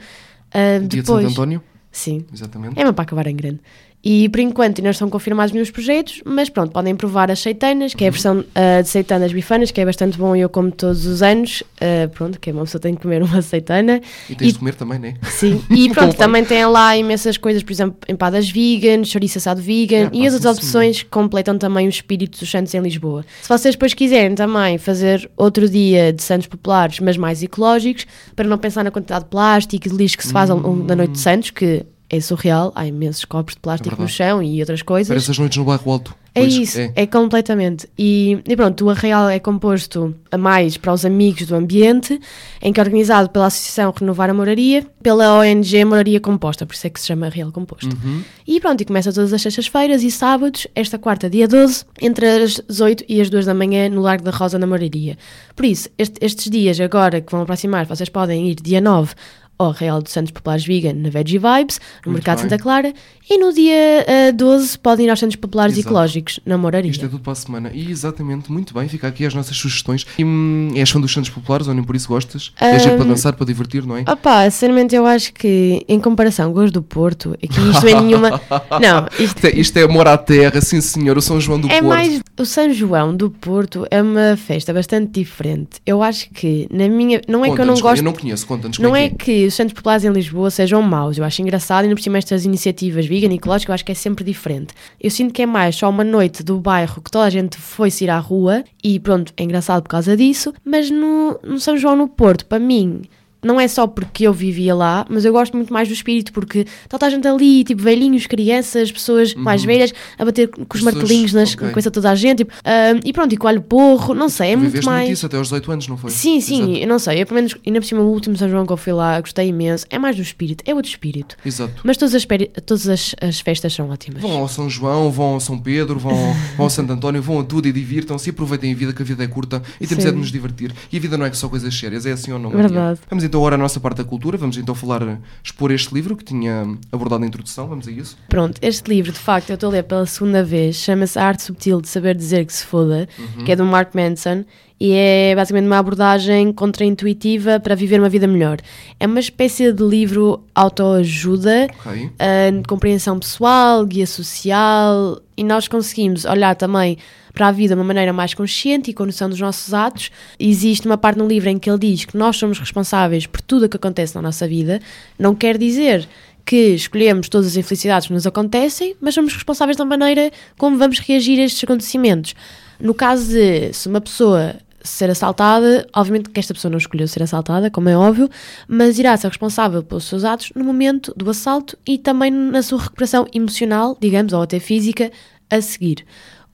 Uh, 0.48 0.80
Dia 0.80 0.80
de 0.80 0.96
depois, 1.02 1.24
Santo 1.24 1.32
António. 1.32 1.62
Sim, 1.92 2.24
Exatamente. 2.32 2.78
é 2.78 2.82
mesmo 2.82 2.94
para 2.94 3.04
acabar 3.04 3.26
em 3.26 3.36
grande. 3.36 3.60
E 4.08 4.28
por 4.28 4.38
enquanto 4.38 4.78
ainda 4.78 4.82
não 4.82 4.90
estão 4.92 5.10
confirmados 5.10 5.52
nenhum 5.52 5.66
projetos, 5.66 6.22
mas 6.24 6.48
pronto, 6.48 6.70
podem 6.70 6.94
provar 6.94 7.28
as 7.28 7.40
seitanas, 7.40 7.92
que 7.92 8.04
é 8.04 8.06
a 8.06 8.10
versão 8.12 8.38
uh, 8.38 8.80
de 8.80 8.88
seitanas 8.88 9.32
bifanas, 9.32 9.72
que 9.72 9.80
é 9.80 9.84
bastante 9.84 10.16
bom 10.16 10.36
e 10.36 10.42
eu 10.42 10.48
como 10.48 10.70
todos 10.70 11.06
os 11.06 11.22
anos. 11.22 11.62
Uh, 11.80 12.08
pronto, 12.10 12.38
que 12.38 12.50
é 12.50 12.52
uma 12.52 12.62
pessoa 12.62 12.80
tem 12.80 12.94
que 12.94 13.02
comer 13.02 13.20
uma 13.20 13.42
seitana. 13.42 14.00
E 14.30 14.36
tens 14.36 14.50
E- 14.50 14.52
de 14.52 14.58
comer 14.60 14.76
também, 14.76 15.00
não 15.00 15.08
é? 15.08 15.14
Sim, 15.24 15.60
e 15.68 15.90
pronto, 15.90 16.16
também 16.16 16.44
tem 16.44 16.64
lá 16.66 16.96
imensas 16.96 17.36
coisas, 17.36 17.64
por 17.64 17.72
exemplo, 17.72 17.96
empadas 18.08 18.48
vegan, 18.48 19.02
chouriço 19.02 19.38
assado 19.38 19.60
vegan 19.60 20.04
É, 20.06 20.10
e 20.12 20.24
as 20.24 20.34
outras 20.34 20.56
opções 20.56 21.02
que 21.02 21.08
completam 21.10 21.58
também 21.58 21.88
o 21.88 21.90
espírito 21.90 22.38
dos 22.38 22.48
Santos 22.48 22.72
em 22.74 22.80
Lisboa. 22.80 23.24
Se 23.42 23.48
vocês 23.48 23.74
depois 23.74 23.92
quiserem 23.92 24.36
também 24.36 24.78
fazer 24.78 25.28
outro 25.36 25.68
dia 25.68 26.12
de 26.12 26.22
Santos 26.22 26.46
populares, 26.46 27.00
mas 27.00 27.16
mais 27.16 27.42
ecológicos, 27.42 28.06
para 28.36 28.46
não 28.46 28.56
pensar 28.56 28.84
na 28.84 28.92
quantidade 28.92 29.24
de 29.24 29.30
plástico 29.30 29.88
e 29.88 29.90
de 29.90 29.96
lixo 29.96 30.16
que 30.16 30.24
se 30.24 30.32
faz 30.32 30.48
ao 30.48 30.58
longo 30.58 30.84
da 30.84 30.94
noite 30.94 31.14
de 31.14 31.18
Santos, 31.18 31.50
que 31.50 31.84
é 32.08 32.20
surreal, 32.20 32.72
há 32.74 32.86
imensos 32.86 33.24
copos 33.24 33.54
de 33.54 33.60
plástico 33.60 33.94
É 33.96 34.02
no 34.02 34.08
chão 34.08 34.42
e 34.42 34.60
outras 34.60 34.82
coisas. 34.82 35.08
Parece 35.08 35.30
as 35.30 35.38
noites 35.38 35.58
no 35.58 35.64
bairro 35.64 35.90
alto. 35.90 36.14
É 36.34 36.40
Pois, 36.40 36.54
isso, 36.54 36.78
é, 36.94 37.06
completamente. 37.06 37.88
E, 37.98 38.38
e 38.46 38.54
pronto, 38.54 38.84
o 38.84 38.90
Arraial 38.90 39.30
é 39.30 39.38
composto 39.38 40.14
a 40.30 40.36
mais 40.36 40.76
para 40.76 40.92
os 40.92 41.02
amigos 41.02 41.46
do 41.46 41.54
ambiente, 41.56 42.20
em 42.60 42.74
que 42.74 42.78
é 42.78 42.82
organizado 42.82 43.30
pela 43.30 43.46
Associação 43.46 43.90
Renovar 43.98 44.28
a 44.28 44.34
Moraria, 44.34 44.86
pela 45.02 45.38
ONG 45.40 45.82
Moraria 45.86 46.20
Composta, 46.20 46.66
por 46.66 46.74
isso 46.74 46.86
é 46.86 46.90
que 46.90 47.00
se 47.00 47.06
chama 47.06 47.26
Arraial 47.26 47.50
Composto. 47.50 47.88
Uhum. 48.04 48.22
E 48.46 48.60
pronto, 48.60 48.82
e 48.82 48.84
começa 48.84 49.10
todas 49.14 49.32
as 49.32 49.40
sextas-feiras 49.40 50.02
e 50.02 50.10
sábados, 50.10 50.66
esta 50.74 50.98
quarta, 50.98 51.30
dia 51.30 51.48
12, 51.48 51.84
entre 52.02 52.26
as 52.26 52.80
8 52.82 53.04
e 53.08 53.18
as 53.22 53.30
2 53.30 53.46
da 53.46 53.54
manhã, 53.54 53.88
no 53.88 54.02
Largo 54.02 54.22
da 54.24 54.30
Rosa, 54.30 54.58
na 54.58 54.66
Moraria. 54.66 55.16
Por 55.56 55.64
isso, 55.64 55.88
este- 55.96 56.18
estes 56.22 56.50
dias 56.50 56.78
agora 56.78 57.22
que 57.22 57.32
vão 57.32 57.40
aproximar, 57.40 57.86
vocês 57.86 58.10
podem 58.10 58.50
ir 58.50 58.56
dia 58.56 58.80
9 58.82 59.14
ao 59.58 59.70
Real 59.70 60.02
dos 60.02 60.12
Santos 60.12 60.32
Populares 60.32 60.64
Vegan 60.64 60.94
na 60.94 61.08
Veggie 61.10 61.38
Vibes, 61.38 61.80
no 62.04 62.12
Muito 62.12 62.14
Mercado 62.24 62.38
bem. 62.38 62.50
Santa 62.50 62.62
Clara, 62.62 62.92
e 63.28 63.38
no 63.38 63.52
dia 63.52 64.06
ah, 64.28 64.32
12 64.32 64.78
podem 64.78 65.06
ir 65.06 65.10
aos 65.10 65.18
Santos 65.18 65.36
Populares 65.36 65.74
Exato. 65.74 65.88
Ecológicos, 65.88 66.40
na 66.44 66.56
Moraria. 66.56 66.90
Isto 66.90 67.06
é 67.06 67.08
tudo 67.08 67.20
para 67.20 67.32
a 67.32 67.36
semana. 67.36 67.70
E 67.72 67.90
exatamente, 67.90 68.50
muito 68.52 68.72
bem. 68.72 68.88
Fica 68.88 69.08
aqui 69.08 69.26
as 69.26 69.34
nossas 69.34 69.56
sugestões. 69.56 70.06
E 70.18 70.24
hum, 70.24 70.70
és 70.74 70.88
fã 70.90 71.00
dos 71.00 71.12
Santos 71.12 71.30
Populares 71.30 71.66
ou 71.68 71.74
nem 71.74 71.82
por 71.82 71.96
isso 71.96 72.08
gostas? 72.08 72.52
É 72.60 72.78
giro 72.78 72.96
para 72.96 73.04
dançar, 73.04 73.32
para 73.32 73.46
divertir, 73.46 73.84
não 73.86 73.96
é? 73.96 74.04
Opa, 74.08 74.48
sinceramente 74.50 74.94
eu 74.94 75.06
acho 75.06 75.32
que 75.32 75.84
em 75.88 75.98
comparação 75.98 76.52
com 76.52 76.64
os 76.64 76.70
do 76.70 76.82
Porto, 76.82 77.32
aqui 77.42 77.70
isto 77.70 77.86
é 77.86 78.00
nenhuma. 78.00 78.40
Não, 78.80 79.06
isto 79.18 79.46
Isto 79.46 79.76
é, 79.78 79.80
é 79.80 79.84
amor 79.84 80.06
à 80.06 80.16
terra, 80.16 80.60
sim 80.60 80.80
senhor. 80.80 81.16
O 81.16 81.22
São 81.22 81.40
João 81.40 81.60
do 81.60 81.68
é 81.68 81.80
Porto. 81.80 81.84
mais. 81.88 82.20
O 82.38 82.44
São 82.44 82.72
João 82.72 83.14
do 83.14 83.30
Porto 83.30 83.86
é 83.90 84.02
uma 84.02 84.36
festa 84.36 84.72
bastante 84.72 85.12
diferente. 85.12 85.80
Eu 85.84 86.02
acho 86.02 86.30
que, 86.30 86.66
na 86.70 86.88
minha. 86.88 87.20
Não 87.28 87.44
é 87.44 87.54
que 87.54 87.60
eu 87.60 87.66
não 87.66 87.74
gosto. 87.78 87.98
Eu 87.98 88.04
não 88.04 88.12
conheço, 88.12 88.46
conta-nos 88.46 88.78
Não 88.78 88.90
como 88.90 88.96
é 88.96 89.08
que 89.08 89.45
os 89.46 89.54
Santos 89.54 89.74
Populares 89.74 90.04
em 90.04 90.10
Lisboa 90.10 90.50
sejam 90.50 90.82
maus, 90.82 91.18
eu 91.18 91.24
acho 91.24 91.42
engraçado, 91.42 91.86
e 91.86 91.94
por 91.94 92.00
cima 92.00 92.18
estas 92.18 92.44
iniciativas 92.44 93.06
vegan 93.06 93.32
e 93.32 93.36
ecológicas, 93.36 93.68
eu 93.68 93.74
acho 93.74 93.84
que 93.84 93.92
é 93.92 93.94
sempre 93.94 94.24
diferente. 94.24 94.74
Eu 95.00 95.10
sinto 95.10 95.32
que 95.32 95.42
é 95.42 95.46
mais 95.46 95.76
só 95.76 95.88
uma 95.88 96.04
noite 96.04 96.42
do 96.42 96.58
bairro 96.58 97.02
que 97.02 97.10
toda 97.10 97.24
a 97.24 97.30
gente 97.30 97.56
foi-se 97.56 98.04
ir 98.04 98.10
à 98.10 98.18
rua, 98.18 98.64
e 98.82 98.98
pronto, 99.00 99.32
é 99.36 99.42
engraçado 99.42 99.82
por 99.82 99.88
causa 99.88 100.16
disso, 100.16 100.52
mas 100.64 100.90
no, 100.90 101.38
no 101.42 101.58
São 101.58 101.76
João 101.76 101.96
no 101.96 102.08
Porto, 102.08 102.46
para 102.46 102.58
mim, 102.58 103.02
não 103.42 103.60
é 103.60 103.68
só 103.68 103.86
porque 103.86 104.26
eu 104.26 104.32
vivia 104.32 104.74
lá, 104.74 105.06
mas 105.08 105.24
eu 105.24 105.32
gosto 105.32 105.56
muito 105.56 105.72
mais 105.72 105.86
do 105.88 105.94
espírito, 105.94 106.32
porque 106.32 106.60
está 106.60 106.98
toda 106.98 107.06
a 107.06 107.10
gente 107.10 107.26
ali, 107.28 107.62
tipo, 107.64 107.82
velhinhos, 107.82 108.26
crianças, 108.26 108.90
pessoas 108.90 109.34
mais 109.34 109.62
velhas, 109.64 109.92
a 110.18 110.24
bater 110.24 110.48
com 110.48 110.60
os 110.60 110.60
Uhum. 110.60 110.66
Pessoas- 110.68 110.94
martelinhos 110.94 111.32
nas, 111.32 111.52
ok. 111.54 111.62
na 111.66 111.70
cabeça 111.70 111.90
de 111.90 111.94
toda 111.94 112.10
a 112.10 112.14
gente, 112.14 112.38
tipo, 112.38 112.52
ah, 112.64 112.98
e 113.04 113.12
pronto, 113.12 113.32
e 113.32 113.36
com 113.36 113.46
alho 113.48 113.60
porro, 113.62 114.14
não 114.14 114.28
sei, 114.28 114.50
é 114.52 114.56
Tu 114.56 114.60
muito 114.60 114.84
mais... 114.84 115.00
muito 115.02 115.12
isso 115.12 115.26
até 115.26 115.36
aos 115.36 115.46
18 115.48 115.72
anos, 115.72 115.88
não 115.88 115.96
foi? 115.96 116.10
Sim, 116.10 116.40
sim, 116.40 116.62
Exato. 116.62 116.76
eu 116.78 116.88
não 116.88 116.98
sei, 116.98 117.22
eu 117.22 117.26
pelo 117.26 117.36
menos, 117.36 117.54
ainda 117.66 117.80
por 117.80 117.86
cima 117.86 118.00
o 118.02 118.10
último 118.10 118.36
São 118.36 118.48
João 118.48 118.66
que 118.66 118.72
eu 118.72 118.76
fui 118.76 118.92
lá, 118.92 119.20
gostei 119.20 119.48
imenso, 119.48 119.86
é 119.90 119.98
mais 119.98 120.16
do 120.16 120.22
espírito, 120.22 120.64
é 120.66 120.74
outro 120.74 120.90
espírito. 120.90 121.36
Exato. 121.44 121.74
Mas 121.84 121.96
todas 121.96 122.14
as, 122.14 122.26
todas 122.64 122.88
as, 122.88 123.14
as 123.20 123.40
festas 123.40 123.72
são 123.72 123.88
ótimas. 123.90 124.22
Vão 124.22 124.32
ao 124.38 124.48
São 124.48 124.68
João, 124.68 125.10
vão 125.10 125.34
ao 125.34 125.40
São 125.40 125.58
Pedro, 125.58 125.98
vão, 125.98 126.12
vão 126.56 126.66
ao 126.66 126.70
Santo 126.70 126.92
António, 126.92 127.22
vão 127.22 127.40
a 127.40 127.44
tudo 127.44 127.68
e 127.68 127.72
divirtam-se 127.72 128.28
e 128.28 128.30
aproveitem 128.30 128.72
a 128.72 128.76
vida, 128.76 128.92
que 128.92 129.02
a 129.02 129.04
vida 129.04 129.22
é 129.22 129.26
curta 129.28 129.62
e 129.80 129.86
temos 129.86 130.02
Sim. 130.02 130.08
é 130.08 130.12
de 130.12 130.18
nos 130.18 130.32
divertir. 130.32 130.72
E 130.92 130.96
a 130.96 131.00
vida 131.00 131.16
não 131.16 131.26
é 131.26 131.32
só 131.32 131.48
coisas 131.48 131.74
sérias, 131.78 132.06
é 132.06 132.12
assim 132.12 132.32
ou 132.32 132.38
não? 132.38 132.50
Verdade. 132.50 132.98
Vamos 133.08 133.24
então 133.26 133.40
agora 133.40 133.56
à 133.56 133.58
nossa 133.58 133.78
parte 133.78 133.98
da 133.98 134.04
cultura, 134.04 134.36
vamos 134.36 134.56
então 134.56 134.74
falar, 134.74 135.20
expor 135.42 135.70
este 135.70 135.92
livro 135.94 136.16
que 136.16 136.24
tinha 136.24 136.64
abordado 136.90 137.20
na 137.20 137.26
introdução, 137.26 137.66
vamos 137.68 137.86
a 137.86 137.90
isso? 137.90 138.16
Pronto, 138.28 138.58
este 138.62 138.88
livro, 138.88 139.12
de 139.12 139.18
facto, 139.18 139.50
eu 139.50 139.54
estou 139.54 139.68
a 139.68 139.72
ler 139.72 139.82
pela 139.84 140.06
segunda 140.06 140.42
vez, 140.44 140.76
chama-se 140.76 141.18
A 141.18 141.26
Arte 141.26 141.42
Subtil 141.42 141.80
de 141.80 141.88
Saber 141.88 142.14
Dizer 142.14 142.44
que 142.46 142.52
se 142.52 142.64
foda, 142.64 143.08
que 143.44 143.52
é 143.52 143.56
do 143.56 143.64
Mark 143.64 143.94
Manson, 143.94 144.44
e 144.78 144.92
é 144.92 145.34
basicamente 145.34 145.66
uma 145.66 145.78
abordagem 145.78 146.52
contraintuitiva 146.52 147.58
para 147.58 147.74
viver 147.74 147.98
uma 147.98 148.08
vida 148.08 148.26
melhor. 148.26 148.58
É 149.00 149.06
uma 149.06 149.20
espécie 149.20 149.72
de 149.72 149.82
livro 149.82 150.44
autoajuda, 150.54 151.66
Ok. 151.84 152.10
ah, 152.18 152.50
de 152.50 152.62
compreensão 152.68 153.18
pessoal, 153.18 153.84
guia 153.86 154.06
social, 154.06 155.20
e 155.36 155.42
nós 155.42 155.68
conseguimos 155.68 156.24
olhar 156.24 156.54
também 156.54 156.98
para 157.32 157.48
a 157.48 157.52
vida 157.52 157.74
de 157.74 157.80
uma 157.80 157.86
maneira 157.86 158.12
mais 158.12 158.32
consciente 158.32 158.90
e 158.90 158.94
com 158.94 159.04
noção 159.04 159.28
dos 159.28 159.40
nossos 159.40 159.74
atos. 159.74 160.10
Existe 160.38 160.86
uma 160.86 160.96
parte 160.96 161.18
no 161.18 161.26
livro 161.26 161.50
em 161.50 161.58
que 161.58 161.68
ele 161.68 161.78
diz 161.78 162.04
que 162.04 162.16
nós 162.16 162.36
somos 162.36 162.58
responsáveis 162.58 163.26
por 163.26 163.40
tudo 163.42 163.66
o 163.66 163.68
que 163.68 163.76
acontece 163.76 164.14
na 164.14 164.22
nossa 164.22 164.48
vida. 164.48 164.80
Não 165.18 165.34
quer 165.34 165.58
dizer 165.58 166.08
que 166.46 166.74
escolhemos 166.74 167.28
todas 167.28 167.48
as 167.48 167.56
infelicidades 167.56 168.06
que 168.06 168.14
nos 168.14 168.26
acontecem, 168.26 168.94
mas 169.00 169.14
somos 169.14 169.34
responsáveis 169.34 169.76
da 169.76 169.84
maneira 169.84 170.30
como 170.56 170.78
vamos 170.78 170.98
reagir 171.00 171.38
a 171.40 171.44
estes 171.44 171.62
acontecimentos. 171.64 172.34
No 172.80 172.94
caso 172.94 173.32
de 173.32 173.72
se 173.72 173.88
uma 173.88 174.00
pessoa 174.00 174.54
ser 174.86 175.10
assaltada, 175.10 175.86
obviamente 175.94 176.30
que 176.30 176.40
esta 176.40 176.54
pessoa 176.54 176.70
não 176.70 176.78
escolheu 176.78 177.06
ser 177.08 177.22
assaltada, 177.22 177.70
como 177.70 177.88
é 177.88 177.96
óbvio, 177.96 178.28
mas 178.68 178.98
irá 178.98 179.16
ser 179.16 179.28
responsável 179.28 179.82
pelos 179.82 180.04
seus 180.04 180.24
atos 180.24 180.50
no 180.54 180.64
momento 180.64 181.12
do 181.16 181.28
assalto 181.28 181.76
e 181.86 181.98
também 181.98 182.30
na 182.30 182.62
sua 182.62 182.80
recuperação 182.80 183.26
emocional, 183.34 183.96
digamos, 184.00 184.32
ou 184.32 184.42
até 184.42 184.58
física, 184.58 185.10
a 185.50 185.60
seguir. 185.60 186.04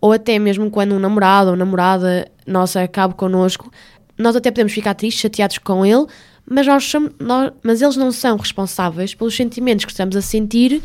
Ou 0.01 0.13
até 0.13 0.39
mesmo 0.39 0.71
quando 0.71 0.95
um 0.95 0.99
namorado 0.99 1.51
ou 1.51 1.57
namorada 1.57 2.27
nossa 2.47 2.83
acaba 2.83 3.15
connosco, 3.15 3.71
nós 4.19 4.35
até 4.35 4.51
podemos 4.51 4.73
ficar 4.73 4.95
tristes, 4.95 5.21
chateados 5.23 5.59
com 5.59 5.87
ele, 5.87 6.07
mas, 6.45 6.67
nós 6.67 6.93
nós- 7.21 7.53
mas 7.63 7.81
eles 7.81 7.97
não 7.97 8.11
são 8.11 8.37
responsáveis 8.37 9.15
pelos 9.15 9.37
sentimentos 9.37 9.85
que 9.85 9.93
estamos 9.93 10.17
a 10.17 10.21
sentir, 10.21 10.83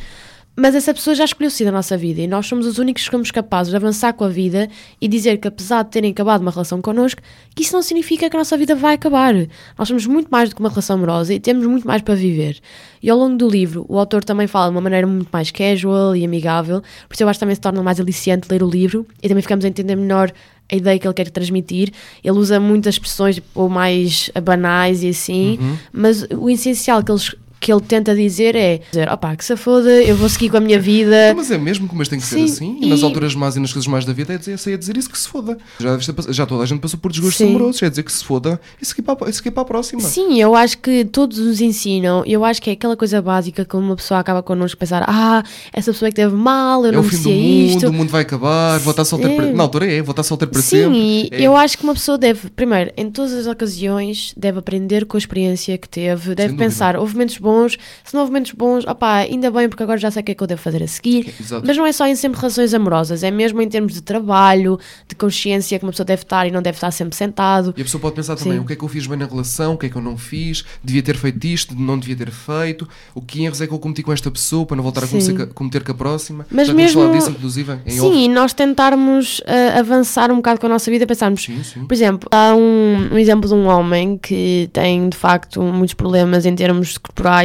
mas 0.59 0.73
essa 0.73 0.91
pessoa 0.91 1.13
já 1.13 1.23
escolheu 1.23 1.51
sair 1.51 1.65
da 1.65 1.71
nossa 1.71 1.95
vida 1.95 2.19
e 2.19 2.25
nós 2.25 2.47
somos 2.47 2.65
os 2.65 2.79
únicos 2.79 3.03
que 3.03 3.11
somos 3.11 3.29
capazes 3.29 3.69
de 3.69 3.75
avançar 3.75 4.11
com 4.13 4.23
a 4.23 4.27
vida 4.27 4.67
e 4.99 5.07
dizer 5.07 5.37
que, 5.37 5.47
apesar 5.47 5.83
de 5.83 5.91
terem 5.91 6.09
acabado 6.09 6.41
uma 6.41 6.49
relação 6.49 6.81
connosco, 6.81 7.21
que 7.53 7.61
isso 7.61 7.73
não 7.73 7.83
significa 7.83 8.27
que 8.27 8.35
a 8.35 8.39
nossa 8.39 8.57
vida 8.57 8.73
vai 8.73 8.95
acabar. 8.95 9.35
Nós 9.77 9.87
somos 9.87 10.07
muito 10.07 10.29
mais 10.29 10.49
do 10.49 10.55
que 10.55 10.59
uma 10.59 10.69
relação 10.69 10.95
amorosa 10.95 11.31
e 11.31 11.39
temos 11.39 11.63
muito 11.67 11.85
mais 11.85 12.01
para 12.01 12.15
viver. 12.15 12.57
E 13.03 13.09
ao 13.09 13.19
longo 13.19 13.37
do 13.37 13.47
livro, 13.47 13.85
o 13.87 13.99
autor 13.99 14.23
também 14.23 14.47
fala 14.47 14.65
de 14.65 14.71
uma 14.71 14.81
maneira 14.81 15.05
muito 15.05 15.29
mais 15.31 15.51
casual 15.51 16.15
e 16.15 16.25
amigável, 16.25 16.81
por 17.07 17.13
isso 17.13 17.21
eu 17.21 17.29
acho 17.29 17.37
que 17.37 17.41
também 17.41 17.53
se 17.53 17.61
torna 17.61 17.83
mais 17.83 17.99
aliciante 17.99 18.47
ler 18.49 18.63
o 18.63 18.67
livro 18.67 19.05
e 19.21 19.27
também 19.27 19.43
ficamos 19.43 19.63
a 19.63 19.67
entender 19.67 19.95
melhor 19.95 20.31
a 20.71 20.75
ideia 20.75 20.97
que 20.97 21.07
ele 21.07 21.13
quer 21.13 21.29
transmitir. 21.29 21.91
Ele 22.23 22.37
usa 22.37 22.59
muitas 22.59 22.95
expressões 22.95 23.35
tipo, 23.35 23.69
mais 23.69 24.31
banais 24.43 25.03
e 25.03 25.09
assim, 25.09 25.59
mas 25.93 26.23
o 26.31 26.49
essencial 26.49 27.03
que 27.03 27.11
ele, 27.11 27.21
que 27.59 27.71
ele 27.71 27.81
tenta 27.81 28.15
dizer 28.15 28.55
é 28.55 28.79
dizer, 28.91 29.09
opá, 29.11 29.35
que 29.35 29.43
se 29.43 29.55
foda, 29.57 29.89
eu 30.03 30.15
vou 30.15 30.29
seguir 30.29 30.49
com 30.49 30.57
a 30.57 30.59
minha 30.59 30.79
vida. 30.79 31.33
Mas 31.35 31.49
é 31.51 31.57
mesmo, 31.57 31.89
mas 31.93 32.07
tem 32.07 32.19
que 32.19 32.25
Sim, 32.25 32.47
ser 32.47 32.53
assim. 32.53 32.77
E, 32.81 32.85
nas 32.87 33.03
alturas 33.03 33.33
más 33.35 33.55
e 33.55 33.59
nas 33.59 33.73
coisas 33.73 33.87
más 33.87 34.05
da 34.05 34.13
vida 34.13 34.33
é 34.33 34.37
dizer, 34.37 34.57
é 34.71 34.77
dizer 34.77 34.95
isso 34.97 35.09
que 35.09 35.17
se 35.17 35.27
foda. 35.27 35.57
Já, 35.79 35.97
já 36.29 36.45
toda 36.45 36.63
a 36.63 36.65
gente 36.65 36.79
passou 36.79 36.99
por 36.99 37.11
desgostos 37.11 37.37
Sim. 37.37 37.49
amorosos, 37.55 37.81
é 37.81 37.89
dizer 37.89 38.03
que 38.03 38.11
se 38.11 38.23
foda 38.23 38.59
e 38.81 38.85
seguir 38.85 39.01
para, 39.01 39.29
e 39.29 39.33
seguir 39.33 39.51
para 39.51 39.61
a 39.63 39.65
próxima. 39.65 40.01
Sim, 40.01 40.39
eu 40.41 40.55
acho 40.55 40.77
que 40.77 41.05
todos 41.05 41.37
nos 41.39 41.61
ensinam, 41.61 42.23
eu 42.25 42.43
acho 42.45 42.61
que 42.61 42.69
é 42.69 42.73
aquela 42.73 42.95
coisa 42.95 43.21
básica 43.21 43.65
que 43.65 43.75
uma 43.75 43.95
pessoa 43.95 44.19
acaba 44.19 44.43
connosco 44.43 44.77
pensar, 44.79 45.03
ah, 45.07 45.43
essa 45.73 45.91
pessoa 45.91 46.07
é 46.07 46.11
que 46.11 46.15
teve 46.15 46.35
mal, 46.35 46.83
eu 46.85 46.89
É 46.89 46.91
não 46.93 46.99
o 47.01 47.03
fim 47.03 47.17
do 47.17 47.29
merecia 47.29 47.33
mundo, 47.67 47.75
isto. 47.75 47.89
o 47.89 47.93
mundo 47.93 48.09
vai 48.09 48.21
acabar, 48.21 48.77
vou 48.79 48.91
estar 48.91 49.05
solteiro 49.05 49.35
para... 49.35 49.47
Sim. 49.47 49.53
Na 49.53 49.63
altura 49.63 49.91
é, 49.91 50.01
vou 50.01 50.11
estar 50.11 50.23
solteiro 50.23 50.51
para 50.51 50.61
Sim, 50.61 50.83
sempre. 50.83 50.97
e 50.99 51.29
É. 51.31 51.41
eu 51.41 51.55
acho 51.55 51.77
que 51.77 51.83
uma 51.83 51.93
pessoa 51.93 52.17
deve, 52.17 52.49
primeiro, 52.51 52.91
em 52.95 53.09
todas 53.09 53.33
as 53.33 53.47
ocasiões, 53.47 54.33
deve 54.37 54.59
aprender 54.59 55.05
com 55.05 55.17
a 55.17 55.19
experiência 55.19 55.77
que 55.77 55.89
teve, 55.89 56.35
deve 56.35 56.55
pensar, 56.55 56.95
houve 56.97 57.13
momentos 57.13 57.37
bons, 57.47 57.77
se 58.03 58.13
não 58.13 58.21
houve 58.21 58.31
momentos 58.31 58.51
bons, 58.51 58.85
opá, 58.85 59.17
ainda 59.19 59.49
bem, 59.49 59.69
porque 59.69 59.83
agora 59.83 59.97
já 59.97 60.11
sei 60.11 60.21
o 60.21 60.25
que 60.25 60.31
é 60.33 60.35
que 60.35 60.43
eu 60.43 60.47
devo 60.47 60.61
fazer 60.61 60.83
a 60.83 60.87
seguir. 60.87 61.33
Exato. 61.39 61.63
Mas 61.65 61.77
não 61.77 61.85
é 61.85 61.91
só 61.93 62.05
em 62.05 62.15
sempre 62.15 62.39
relações 62.39 62.73
amorosas, 62.73 63.23
é 63.23 63.31
mesmo 63.31 63.61
em 63.61 63.69
termos 63.69 63.93
de 63.93 64.01
trabalho, 64.01 64.77
de 65.07 65.15
consciência 65.15 65.79
que 65.79 65.85
uma 65.85 65.91
pessoa 65.91 66.05
deve 66.05 66.23
estar 66.23 66.45
e 66.47 66.51
não 66.51 66.61
deve 66.61 66.75
estar 66.77 66.91
sempre 66.91 67.15
sentado. 67.15 67.73
E 67.77 67.81
a 67.81 67.83
pessoa 67.85 68.01
pode 68.01 68.15
pensar 68.15 68.35
também 68.35 68.53
Sim. 68.57 68.59
o 68.59 68.65
que 68.65 68.73
é 68.73 68.75
que 68.75 68.83
eu 68.83 68.87
fiz 68.89 69.07
bem 69.07 69.17
na 69.17 69.25
relação, 69.25 69.73
o 69.73 69.77
que 69.77 69.85
é 69.85 69.89
que 69.89 69.95
eu 69.95 70.01
não 70.01 70.17
fiz, 70.17 70.65
devia 70.83 71.01
ter 71.01 71.15
feito 71.15 71.45
isto, 71.47 71.73
não 71.75 71.97
devia 71.97 72.15
ter 72.15 72.31
feito, 72.31 72.87
o 73.15 73.21
que 73.21 73.43
erros 73.45 73.61
é 73.61 73.67
que 73.67 73.73
eu 73.73 73.79
cometi 73.79 74.03
com 74.03 74.11
esta 74.11 74.29
pessoa 74.29 74.65
para 74.65 74.75
não 74.75 74.83
voltar 74.83 75.03
a 75.03 75.07
cometer, 75.07 75.47
cometer 75.53 75.83
com 75.83 75.91
a 75.91 75.95
próxima. 75.95 76.45
Mas 76.51 76.67
Já 76.67 76.73
mesmo- 76.73 77.11
disso, 77.11 77.29
inclusive, 77.31 77.79
em 77.85 77.91
Sim, 77.91 77.99
off. 78.01 78.17
e 78.17 78.27
nós 78.27 78.53
tentarmos 78.53 79.41
ah, 79.45 79.79
avançar 79.79 80.31
um 80.31 80.35
bocado 80.37 80.59
com 80.59 80.65
a 80.65 80.69
nossa 80.69 80.89
vida, 80.91 81.05
pensarmos, 81.07 81.43
Sim, 81.43 81.63
sim. 81.63 81.85
Por 81.85 81.93
exemplo, 81.93 82.27
há 82.31 82.53
um, 82.55 83.13
um 83.13 83.17
exemplo 83.17 83.47
de 83.47 83.53
um 83.55 83.67
homem 83.67 84.17
que 84.17 84.69
tem 84.73 85.09
de 85.09 85.15
facto 85.17 85.61
muitos 85.61 85.93
problemas 85.93 86.45
em 86.45 86.55
termos 86.55 86.97
corporais 86.97 87.36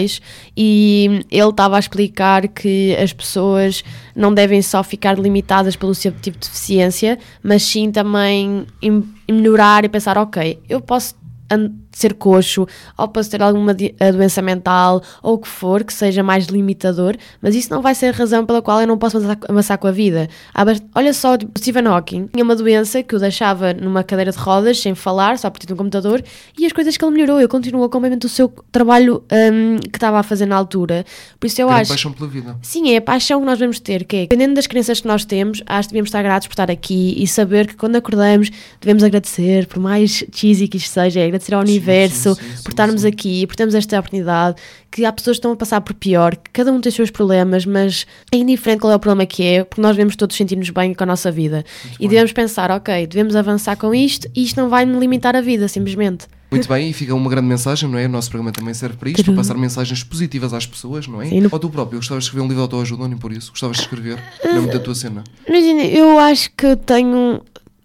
e 0.57 1.25
ele 1.31 1.49
estava 1.51 1.77
a 1.77 1.79
explicar 1.79 2.49
que 2.49 2.97
as 2.97 3.13
pessoas 3.13 3.85
não 4.15 4.33
devem 4.33 4.63
só 4.63 4.83
ficar 4.83 5.19
limitadas 5.19 5.77
pelo 5.77 5.95
seu 5.95 6.13
tipo 6.13 6.39
de 6.39 6.49
deficiência, 6.49 7.19
mas 7.43 7.63
sim 7.63 7.91
também 7.91 8.67
melhorar 9.29 9.85
e 9.85 9.89
pensar, 9.89 10.19
ok, 10.19 10.61
eu 10.69 10.81
posso 10.81 11.15
ser 11.93 12.15
coxo, 12.15 12.67
ou 12.97 13.09
posso 13.09 13.31
ter 13.31 13.43
alguma 13.43 13.77
a 14.01 14.11
doença 14.11 14.41
mental, 14.43 15.03
ou 15.23 15.35
o 15.35 15.39
que 15.39 15.49
for, 15.49 15.85
que 15.85 15.93
seja 15.93 16.23
mais 16.23 16.47
limitador, 16.47 17.17
mas 17.41 17.55
isso 17.55 17.71
não 17.71 17.83
vai 17.83 17.95
ser 17.95 18.07
a 18.07 18.13
razão 18.13 18.45
pela 18.47 18.63
qual 18.63 18.81
eu 18.81 18.87
não 18.87 18.99
posso 18.99 19.19
avançar 19.49 19.79
com 19.79 19.87
a 19.87 19.93
vida. 19.93 20.29
Olha 20.95 21.13
só, 21.13 21.37
tipo, 21.37 21.59
Stephen 21.59 21.87
Hawking 21.87 22.29
tinha 22.33 22.45
uma 22.45 22.57
doença 22.57 23.03
que 23.03 23.15
o 23.15 23.19
deixava 23.19 23.73
numa 23.75 24.03
cadeira 24.03 24.33
de 24.33 24.39
rodas, 24.39 24.81
sem 24.81 24.95
falar, 24.95 25.39
só 25.39 25.49
a 25.49 25.51
partir 25.51 25.67
de 25.67 25.75
um 25.75 25.77
computador, 25.77 26.23
e 26.59 26.67
as 26.67 26.73
coisas 26.73 26.97
que 26.97 27.05
ele 27.05 27.13
melhorou, 27.13 27.39
ele 27.39 27.49
continuou 27.49 27.89
completamente 27.89 28.27
o 28.27 28.29
seu 28.29 28.53
trabalho 28.71 29.23
hum, 29.33 29.79
que 29.79 29.97
estava 29.97 30.19
a 30.19 30.23
fazer 30.23 30.47
na 30.47 30.57
altura. 30.57 31.05
Por 31.39 31.47
isso 31.47 31.61
eu 31.61 31.69
Grande 31.69 31.83
acho... 31.83 31.91
paixão 31.91 32.13
pela 32.13 32.29
vida. 32.29 32.57
Sim, 32.63 32.93
é 32.93 32.97
a 32.97 33.03
paixão 33.03 33.41
que 33.41 33.47
nós 33.47 33.59
devemos 33.59 33.81
ter, 33.81 34.05
que 34.05 34.17
é, 34.17 34.21
dependendo 34.23 34.55
das 34.55 34.67
crenças 34.67 35.01
que 35.01 35.07
nós 35.07 35.25
temos, 35.25 35.63
acho 35.67 35.89
que 35.89 35.93
devemos 35.93 36.09
estar 36.09 36.23
gratos 36.23 36.49
por 36.49 36.53
estar 36.53 36.71
aqui 36.71 37.15
e 37.17 37.27
saber 37.27 37.67
que 37.67 37.77
quando 37.77 37.97
acordamos 37.97 38.51
devemos 38.81 39.03
agradecer, 39.03 39.67
por 39.67 39.79
mais 39.79 40.25
cheesy 40.33 40.69
que 40.69 40.77
isto 40.77 40.91
seja, 40.91 41.21
é 41.21 41.27
agradecer 41.27 41.55
ao 41.55 41.61
universo 41.61 41.82
sim, 42.35 42.35
sim, 42.35 42.41
por 42.63 42.63
sim, 42.63 42.69
estarmos 42.69 43.01
sim. 43.03 43.09
aqui, 43.09 43.47
por 43.47 43.57
termos 43.57 43.75
esta 43.75 43.99
oportunidade, 43.99 44.57
que 44.91 45.05
há 45.05 45.13
pessoas 45.13 45.37
que 45.37 45.39
estão 45.39 45.53
a 45.53 45.57
passar 45.57 45.81
por 45.81 45.95
pior, 45.95 46.37
que 46.37 46.51
cada 46.53 46.71
um 46.73 46.81
tem 46.81 46.91
os 46.91 46.95
seus 46.95 47.11
problemas, 47.11 47.65
mas 47.67 48.07
é 48.33 48.37
indiferente 48.37 48.81
qual 48.81 48.93
é 48.93 48.97
o 48.97 48.99
problema 48.99 49.27
que 49.27 49.43
é, 49.43 49.65
porque 49.65 49.81
nós 49.81 49.97
devemos 49.97 50.17
todos 50.17 50.37
sentir-nos 50.37 50.71
bem 50.71 50.93
com 50.95 51.03
a 51.03 51.07
nossa 51.07 51.31
vida. 51.31 51.65
e 51.99 52.07
devemos 52.09 52.33
pensar, 52.33 52.71
ok, 52.71 53.07
devemos 53.07 53.35
avançar 53.37 53.77
com 53.77 53.95
isto 53.95 54.29
e 54.35 54.43
isto 54.45 54.61
não 54.61 54.69
vai 54.69 54.85
me 54.85 54.99
limitar 54.99 55.35
a 55.35 55.41
vida, 55.41 55.67
simplesmente. 55.69 56.27
Muito 56.51 56.69
bem, 56.69 56.91
e 56.91 56.93
fica 56.93 57.15
uma 57.15 57.31
grande 57.31 57.47
mensagem, 57.49 57.89
não 57.89 57.99
é? 57.99 58.05
O 58.05 58.11
nosso 58.11 58.29
programa 58.29 58.53
também 58.53 58.75
serve 58.75 58.99
para 58.99 59.09
isto, 59.09 59.25
para 59.25 59.33
passar 59.35 59.57
mensagens 59.57 60.05
positivas 60.05 60.53
às 60.53 60.67
pessoas, 60.67 61.07
não 61.07 61.23
é? 61.23 61.27
Sim, 61.31 61.41
no- 61.41 61.49
Ou 61.51 61.59
tu 61.59 61.71
próprio, 61.71 61.99
gostavas 61.99 62.25
de 62.25 62.29
escrever 62.29 62.45
um 62.45 62.49
livro 62.49 62.57
de 62.59 62.75
autoajuda, 62.75 63.09
nem 63.09 63.17
por 63.17 63.33
isso? 63.33 63.51
Gostavas 63.53 63.79
de 63.79 63.85
escrever? 63.85 64.19
Não 64.45 64.51
é 64.57 64.61
muito 64.61 64.77
a 64.77 64.81
tua 64.81 64.95
cena. 64.95 65.25
Imagina, 65.49 65.83
eu 65.85 66.19
acho 66.19 66.51
que 66.55 66.77
tenho, 66.77 67.41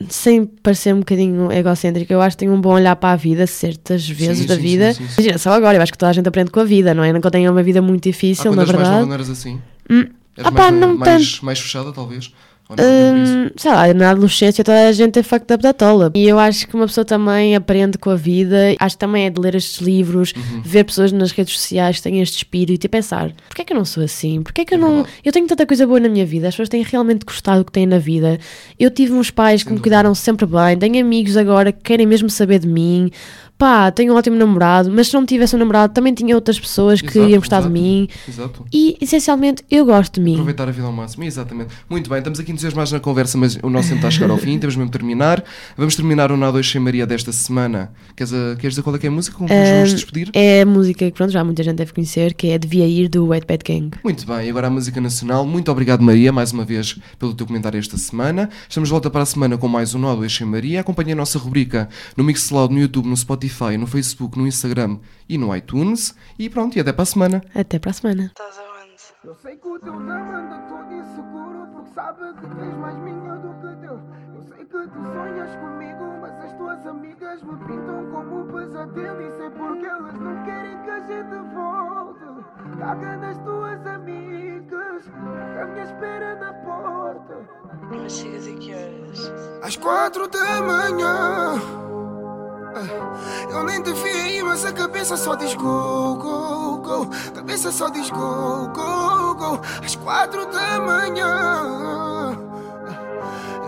sem 0.09 0.45
parecer 0.45 0.93
um 0.93 0.99
bocadinho 0.99 1.51
egocêntrica, 1.51 2.13
eu 2.13 2.21
acho 2.21 2.35
que 2.37 2.41
tenho 2.41 2.53
um 2.53 2.61
bom 2.61 2.73
olhar 2.73 2.95
para 2.95 3.13
a 3.13 3.15
vida, 3.15 3.47
certas 3.47 4.07
vezes 4.07 4.39
Sim, 4.39 4.45
da 4.47 4.55
sim, 4.55 4.61
vida. 4.61 4.93
sim. 4.93 5.03
Imagina, 5.17 5.37
só 5.37 5.51
agora, 5.51 5.77
eu 5.77 5.81
acho 5.81 5.91
que 5.91 5.97
toda 5.97 6.09
a 6.11 6.13
gente 6.13 6.27
aprende 6.27 6.51
com 6.51 6.59
a 6.59 6.63
vida, 6.65 6.93
não 6.93 7.03
é? 7.03 7.11
Não 7.11 7.19
que 7.19 7.27
eu 7.27 7.31
tenha 7.31 7.51
uma 7.51 7.63
vida 7.63 7.81
muito 7.81 8.03
difícil, 8.03 8.53
na 8.53 8.61
eras 8.61 8.73
mais 8.75 8.87
verdade. 8.87 9.05
não 9.07 9.13
eras 9.13 9.29
assim? 9.29 9.59
Hum, 9.89 10.05
opá, 10.39 10.51
mais, 10.51 10.73
não 10.73 10.97
mais, 10.97 11.41
mais 11.41 11.59
fechada, 11.59 11.91
talvez? 11.91 12.31
Hum, 12.69 13.49
sei 13.55 13.71
lá, 13.71 13.93
na 13.93 14.11
adolescência 14.11 14.63
toda 14.63 14.87
a 14.87 14.91
gente 14.91 15.17
é 15.19 15.23
fucked 15.23 15.53
up 15.53 15.63
da 15.63 15.71
tola. 15.73 16.11
E 16.15 16.27
eu 16.27 16.37
acho 16.37 16.67
que 16.67 16.75
uma 16.75 16.85
pessoa 16.85 17.05
também 17.05 17.55
aprende 17.55 17.97
com 17.97 18.09
a 18.09 18.15
vida. 18.15 18.75
Acho 18.79 18.95
que 18.95 18.99
também 18.99 19.25
é 19.25 19.29
de 19.29 19.39
ler 19.39 19.55
estes 19.55 19.79
livros, 19.79 20.33
Uhum. 20.35 20.61
ver 20.63 20.83
pessoas 20.83 21.11
nas 21.11 21.31
redes 21.31 21.53
sociais 21.57 21.97
que 21.97 22.03
têm 22.03 22.21
este 22.21 22.37
espírito 22.37 22.83
e 22.85 22.89
pensar: 22.89 23.31
porquê 23.47 23.61
é 23.61 23.65
que 23.65 23.73
eu 23.73 23.77
não 23.77 23.85
sou 23.85 24.03
assim? 24.03 24.41
Porquê 24.41 24.61
é 24.61 24.65
que 24.65 24.73
eu 24.73 24.77
É 24.77 24.81
não. 24.81 25.05
Eu 25.23 25.31
tenho 25.31 25.47
tanta 25.47 25.65
coisa 25.65 25.87
boa 25.87 25.99
na 25.99 26.09
minha 26.09 26.25
vida, 26.25 26.47
as 26.47 26.53
pessoas 26.53 26.69
têm 26.69 26.83
realmente 26.83 27.25
gostado 27.25 27.59
do 27.59 27.65
que 27.65 27.71
têm 27.71 27.85
na 27.85 27.99
vida. 27.99 28.37
Eu 28.79 28.91
tive 28.91 29.13
uns 29.13 29.31
pais 29.31 29.63
que 29.63 29.69
me 29.69 29.77
dúvida. 29.77 29.83
cuidaram 29.83 30.13
sempre 30.15 30.45
bem, 30.45 30.77
tenho 30.77 30.99
amigos 31.05 31.37
agora 31.37 31.71
que 31.71 31.81
querem 31.81 32.05
mesmo 32.05 32.29
saber 32.29 32.59
de 32.59 32.67
mim. 32.67 33.09
Pá, 33.57 33.89
tenho 33.89 34.13
um 34.13 34.15
ótimo 34.15 34.35
namorado, 34.35 34.91
mas 34.91 35.07
se 35.07 35.15
não 35.15 35.25
tivesse 35.25 35.55
um 35.55 35.59
namorado, 35.59 35.91
também 35.91 36.13
tinha 36.13 36.35
outras 36.35 36.59
pessoas 36.59 37.01
que 37.01 37.07
Exato, 37.17 37.27
iam 37.31 37.39
gostar 37.39 37.57
exato. 37.57 37.73
de 37.73 37.79
mim. 37.81 38.07
Exato. 38.29 38.65
E 38.71 38.95
essencialmente 39.01 39.63
eu 39.71 39.83
gosto 39.83 40.13
de 40.15 40.21
mim. 40.21 40.33
Aproveitar 40.33 40.67
a 40.67 40.71
vida 40.71 40.85
ao 40.85 40.93
máximo, 40.93 41.23
exatamente. 41.23 41.73
Muito 41.89 42.07
bem, 42.07 42.19
estamos 42.19 42.39
aqui 42.39 42.51
entusiasmados 42.57 42.91
na 42.91 42.99
conversa, 42.99 43.37
mas 43.37 43.57
o 43.61 43.69
nosso 43.69 43.87
tempo 43.89 43.97
está 43.99 44.07
a 44.07 44.11
chegar 44.11 44.29
ao 44.29 44.37
fim, 44.37 44.57
temos 44.59 44.75
mesmo 44.75 44.89
de 44.91 44.97
terminar. 44.97 45.43
Vamos 45.77 45.95
terminar 45.95 46.31
o 46.31 46.37
Nado 46.37 46.53
2 46.53 46.69
sem 46.69 46.81
Maria 46.81 47.05
desta 47.05 47.31
semana. 47.31 47.91
Queres, 48.15 48.33
a- 48.33 48.55
queres 48.55 48.71
dizer 48.73 48.81
qual 48.81 48.95
é 48.95 48.99
que 48.99 49.05
é 49.05 49.09
a 49.09 49.11
música? 49.11 49.37
Como 49.37 49.47
nos 49.49 49.69
vamos 49.69 49.93
despedir? 49.93 50.29
É 50.33 50.61
a 50.61 50.65
música 50.65 51.05
que 51.05 51.11
pronto, 51.11 51.31
já 51.31 51.43
muita 51.43 51.63
gente 51.63 51.75
deve 51.77 51.93
conhecer, 51.93 52.33
que 52.33 52.49
é 52.49 52.57
Devia 52.57 52.87
Ir 52.87 53.07
do 53.09 53.27
Wet 53.27 53.45
Bad 53.47 53.63
Gang. 53.63 53.91
Muito 54.03 54.25
bem, 54.25 54.49
agora 54.49 54.67
a 54.67 54.69
música 54.69 54.99
nacional. 54.99 55.45
Muito 55.45 55.71
obrigado, 55.71 56.01
Maria, 56.01 56.31
mais 56.33 56.51
uma 56.51 56.65
vez 56.65 56.99
pelo 57.19 57.33
teu 57.33 57.45
comentário 57.45 57.77
esta 57.79 57.97
semana. 57.97 58.49
Estamos 58.67 58.89
de 58.89 58.91
volta 58.91 59.09
para 59.09 59.21
a 59.21 59.25
semana 59.25 59.57
com 59.57 59.67
mais 59.67 59.93
um 59.93 59.99
Nó 59.99 60.15
do 60.15 60.23
Eixo 60.23 60.43
em 60.43 60.47
Maria. 60.47 60.81
Acompanhe 60.81 61.11
a 61.11 61.15
nossa 61.15 61.37
rubrica 61.37 61.87
no 62.15 62.23
Mixcloud, 62.23 62.73
no 62.73 62.79
YouTube, 62.79 63.07
no 63.07 63.15
Spotify, 63.15 63.77
no 63.77 63.85
Facebook, 63.87 64.37
no 64.37 64.47
Instagram 64.47 64.97
e 65.29 65.37
no 65.37 65.55
iTunes. 65.55 66.15
E 66.39 66.49
pronto, 66.49 66.75
e 66.75 66.79
até 66.79 66.91
para 66.91 67.03
a 67.03 67.05
semana. 67.05 67.43
Até 67.53 67.77
para 67.79 67.91
a 67.91 67.93
semana. 67.93 68.31
Eu 69.23 69.35
sei 69.41 69.55
que 69.57 69.67
o 69.67 69.77
teu 69.79 69.93
nome 69.93 70.11
anda 70.33 70.57
todo 70.69 70.87
Porque 71.15 71.26
sabe 71.97 72.31
que 72.35 72.55
tens 72.55 72.75
mais 72.75 72.95
minha 72.99 73.35
do 73.37 73.49
que 73.55 73.75
teu 73.81 73.99
Eu 74.35 74.41
sei 74.43 74.65
que 74.65 74.87
tu 74.87 75.03
sonhas 75.13 75.55
comigo 75.55 76.05
Mas 76.21 76.45
as 76.45 76.53
tuas 76.53 76.85
amigas 76.85 77.41
me 77.41 77.57
pintam 77.65 78.05
como 78.11 78.41
um 78.41 78.47
pesadelo. 78.51 79.21
E 79.21 79.31
sei 79.31 79.49
porque 79.49 79.85
elas 79.85 80.13
não 80.19 80.43
querem 80.43 80.77
que 80.83 80.89
a 80.91 80.99
gente 80.99 81.55
volte. 81.55 82.77
Caga 82.77 83.17
nas 83.17 83.37
tuas 83.39 83.87
amigas 83.87 85.11
à 85.59 85.65
minha 85.65 85.83
espera 85.83 86.35
na 86.35 86.53
porta. 86.53 87.35
Mas 87.89 88.11
chegas 88.11 88.47
a 88.47 88.53
que 88.53 88.75
horas? 88.75 89.31
Às 89.63 89.75
quatro 89.77 90.27
da 90.27 90.61
manhã 90.61 91.86
Eu 93.49 93.63
nem 93.63 93.81
te 93.81 93.91
vi 93.93 94.09
aí, 94.09 94.43
mas 94.43 94.65
a 94.65 94.71
cabeça 94.71 95.17
só 95.17 95.35
diz 95.35 95.53
go, 95.55 96.15
go, 96.15 96.77
go 96.77 97.07
Cabeça 97.33 97.71
só 97.71 97.89
diz 97.89 98.09
go, 98.09 98.69
go, 98.73 99.35
go 99.35 99.61
Às 99.83 99.95
quatro 99.95 100.45
da 100.45 100.79
manhã 100.79 102.37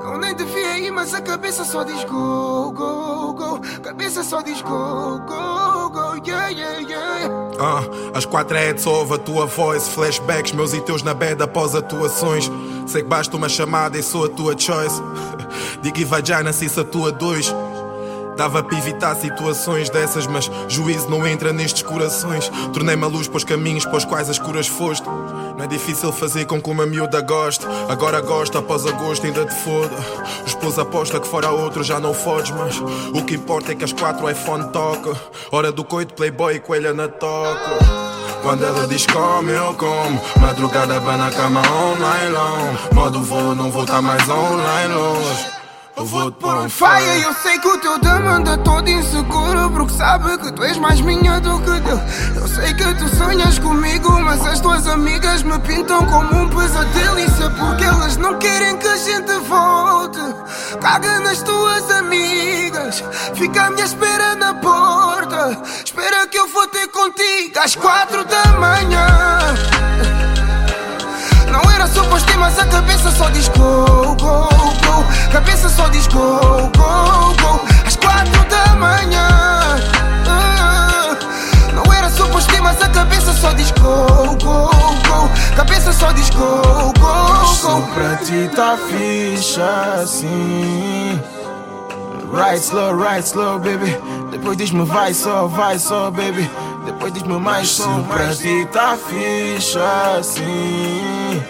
Eu 0.04 0.17
nem 0.17 0.36
te 0.36 0.43
vi 0.43 0.63
aí, 0.63 0.91
mas 0.91 1.13
a 1.13 1.22
cabeça 1.22 1.63
só 1.63 1.84
diz 1.84 2.04
go, 2.04 2.72
go, 2.72 3.34
go 3.34 3.62
Cabeça 3.82 4.24
só 4.24 4.41
diz 4.41 4.62
go, 4.62 5.19
go, 5.19 5.89
go 5.89 6.15
Yeah, 6.26 6.50
yeah, 6.50 6.80
yeah 6.80 7.30
Ah, 7.60 7.84
às 8.13 8.26
quatro 8.26 8.58
é 8.58 8.74
de 8.74 8.82
sova, 8.82 9.15
a 9.15 9.17
tua 9.19 9.45
voz, 9.45 9.88
flashbacks, 9.89 10.52
meus 10.54 10.74
e 10.74 10.82
teus 10.82 11.04
na 11.04 11.13
bed 11.13 11.43
após 11.43 11.76
atuações. 11.76 12.50
Sei 12.88 13.04
que 13.04 13.08
basta 13.08 13.36
uma 13.36 13.50
chamada 13.50 13.98
e 13.98 14.04
sou 14.04 14.26
a 14.26 14.30
tua 14.30 14.58
choice. 14.58 15.02
Digo 15.82 16.00
e 16.00 16.06
vai 16.06 16.26
já 16.26 16.41
na 16.41 16.54
se 16.54 16.69
tua 16.86 17.12
dois. 17.12 17.54
Dava 18.39 18.63
para 18.63 18.78
evitar 18.78 19.13
situações 19.17 19.89
dessas, 19.89 20.25
mas 20.25 20.49
juízo 20.69 21.10
não 21.10 21.28
entra 21.28 21.52
nestes 21.52 21.82
corações. 21.82 22.49
Tornei-me 22.71 23.04
a 23.04 23.08
luz 23.08 23.28
para 23.28 23.36
os 23.36 23.43
caminhos 23.43 23.84
para 23.84 23.97
os 23.97 24.06
quais 24.06 24.30
as 24.30 24.39
curas 24.39 24.65
foste. 24.65 25.06
Não 25.06 25.62
é 25.62 25.67
difícil 25.67 26.10
fazer 26.13 26.45
com 26.45 26.62
que 26.62 26.69
uma 26.69 26.86
miúda 26.86 27.19
goste. 27.19 27.65
Agora 27.89 28.21
gosta, 28.21 28.60
após 28.60 28.86
agosto 28.86 29.25
ainda 29.25 29.45
te 29.45 29.54
foda. 29.56 29.93
O 30.41 30.47
esposo 30.47 30.80
aposta 30.80 31.19
que 31.19 31.28
fora 31.28 31.49
outro 31.49 31.84
já 31.84 31.99
não 31.99 32.13
fodes, 32.13 32.52
mas 32.52 32.80
o 33.13 33.25
que 33.25 33.36
importa 33.36 33.73
é 33.73 33.75
que 33.75 33.84
às 33.84 33.91
quatro 33.91 34.30
iPhone 34.30 34.69
toca. 34.69 35.19
Hora 35.52 35.69
do 35.69 35.84
coito, 35.84 36.13
playboy 36.13 36.56
e 36.56 36.60
coelha 36.62 36.93
na 36.93 37.10
toca. 37.10 37.78
Quando 38.41 38.63
ela 38.63 38.88
diz 38.88 39.06
come, 39.06 39.52
eu 39.52 39.73
como. 39.73 40.17
Madrugada 40.39 40.97
na 41.02 41.30
cama 41.30 41.60
online 41.60 42.32
long. 42.32 42.95
Modo 42.95 43.21
voo, 43.21 43.54
não 43.54 43.69
vou 43.69 43.86
tá 43.86 44.02
mais 44.02 44.30
online 44.30 44.93
longe. 44.93 45.59
Eu 45.99 46.05
vou 46.05 46.31
te 46.31 46.38
pôr 46.38 46.55
um 46.55 46.69
Faia, 46.69 47.05
fire. 47.05 47.23
eu 47.23 47.33
sei 47.33 47.59
que 47.59 47.67
o 47.67 47.77
teu 47.77 47.99
dama 47.99 48.31
anda 48.38 48.57
todo 48.59 48.89
inseguro 48.89 49.69
Porque 49.71 49.93
sabe 49.93 50.38
que 50.38 50.51
tu 50.53 50.63
és 50.63 50.77
mais 50.77 51.01
minha 51.01 51.39
do 51.41 51.59
que 51.59 51.71
dele 51.71 52.01
Eu 52.35 52.47
sei 52.47 52.73
que 52.73 52.93
tu 52.95 53.15
sonhas 53.17 53.59
comigo 53.59 54.09
Mas 54.21 54.45
as 54.47 54.62
tuas 54.62 54.88
amigas 54.88 55.43
me 55.43 55.59
pintam 55.59 56.05
como 56.05 56.43
um 56.43 56.49
pesadelo. 56.49 57.19
Isso 57.19 57.43
é 57.43 57.49
porque 57.49 57.83
elas 57.83 58.15
não 58.17 58.38
querem 58.39 58.77
que 58.77 58.88
a 58.88 58.97
gente 58.97 59.33
volte. 59.39 60.19
Caga 60.81 61.19
nas 61.19 61.41
tuas 61.41 61.91
amigas. 61.91 63.03
Fica 63.35 63.63
à 63.63 63.69
minha 63.71 63.85
espera 63.85 64.35
na 64.35 64.53
porta. 64.53 65.62
Espera 65.83 66.27
que 66.27 66.38
eu 66.38 66.47
vou 66.47 66.67
ter 66.67 66.88
contigo 66.88 67.59
às 67.59 67.75
quatro 67.75 68.23
da 68.25 68.43
manhã. 68.59 69.07
Não 71.51 71.71
era 71.71 71.88
suposto 71.88 72.29
mas 72.39 72.57
a 72.57 72.65
cabeça 72.65 73.12
só 73.12 73.29
diz 73.29 73.47
go, 73.49 74.15
go, 74.15 74.59
Cabeça 75.31 75.69
só 75.69 75.88
diz 75.89 76.07
go, 76.07 76.39
go, 76.77 77.33
go. 77.41 77.62
Às 77.85 77.95
quatro 77.95 78.43
da 78.49 78.75
manhã. 78.75 79.27
Ah, 80.27 81.15
Não 81.73 81.93
era 81.93 82.09
suposto 82.09 82.53
ir, 82.55 82.62
mas 82.62 82.81
a 82.81 82.89
cabeça 82.89 83.33
só 83.33 83.51
diz 83.53 83.71
go, 83.71 84.05
go, 84.43 84.69
go. 85.07 85.29
Cabeça 85.55 85.91
só 85.93 86.12
diz 86.12 86.29
go, 86.29 86.93
go, 86.99 87.45
Se 87.47 87.65
go 87.65 87.81
pra 87.93 88.15
ti 88.17 88.49
tá 88.55 88.77
ficha 88.77 90.01
assim 90.01 91.19
Right 92.31 92.59
slow, 92.59 92.95
right 92.95 93.25
slow, 93.27 93.59
baby. 93.59 93.97
Depois 94.31 94.55
diz-me 94.55 94.85
vai 94.85 95.13
só, 95.13 95.47
vai 95.47 95.79
só, 95.79 96.12
baby. 96.12 96.49
Depois 96.85 97.12
diz-me 97.12 97.39
mais 97.39 97.69
só, 97.69 97.83
Se 97.95 98.03
pra 98.03 98.35
ti 98.35 98.67
tá 98.71 98.97
ficha 98.97 100.17
assim 100.19 101.43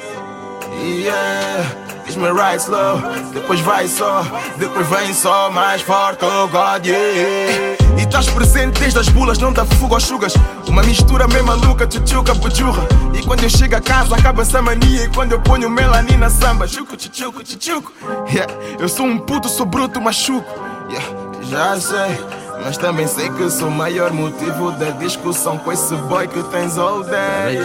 Yeah 0.82 1.89
Right 2.16 2.60
slow, 2.60 3.00
depois 3.34 3.60
vai 3.62 3.88
só 3.88 4.26
Depois 4.58 4.88
vem 4.88 5.14
só 5.14 5.52
mais 5.52 5.82
forte, 5.82 6.26
oh 6.26 6.48
God, 6.48 6.86
yeah. 6.86 7.78
E 7.98 8.02
estás 8.02 8.28
presente 8.30 8.80
desde 8.80 9.00
as 9.00 9.10
bulas, 9.10 9.38
não 9.38 9.54
dá 9.54 9.66
fuga 9.66 9.96
aos 9.96 10.04
chugas 10.04 10.34
Uma 10.68 10.82
mistura 10.84 11.28
meio 11.28 11.46
maluca, 11.46 11.86
tchutchuca, 11.86 12.34
bujurra. 12.34 12.84
E 13.14 13.24
quando 13.24 13.44
eu 13.44 13.50
chego 13.50 13.76
a 13.76 13.82
casa 13.82 14.16
acaba 14.16 14.42
essa 14.42 14.62
mania. 14.62 15.06
E 15.06 15.10
quando 15.10 15.34
eu 15.34 15.42
ponho 15.42 15.70
melanina 15.70 16.30
samba 16.30 16.68
Chuco, 16.68 16.96
tchutchuco, 16.96 17.44
tchutchuco. 17.44 17.94
Yeah. 18.34 18.52
Eu 18.80 18.90
sou 18.90 19.06
um 19.06 19.18
puto, 19.20 19.50
sou 19.50 19.66
bruto, 19.66 20.02
machuco. 20.02 20.48
Yeah. 20.90 21.06
Já 21.50 21.80
sei 21.80 22.39
mas 22.64 22.78
também 22.78 23.08
sei 23.08 23.30
que 23.30 23.50
sou 23.50 23.70
o 23.70 23.72
maior 23.72 24.12
motivo 24.12 24.72
da 24.72 24.92
discussão 24.92 25.58
com 25.58 25.72
esse 25.72 25.96
boy 25.96 26.28
que 26.28 26.44
tens 26.44 26.78
all 26.78 27.04
day. 27.04 27.60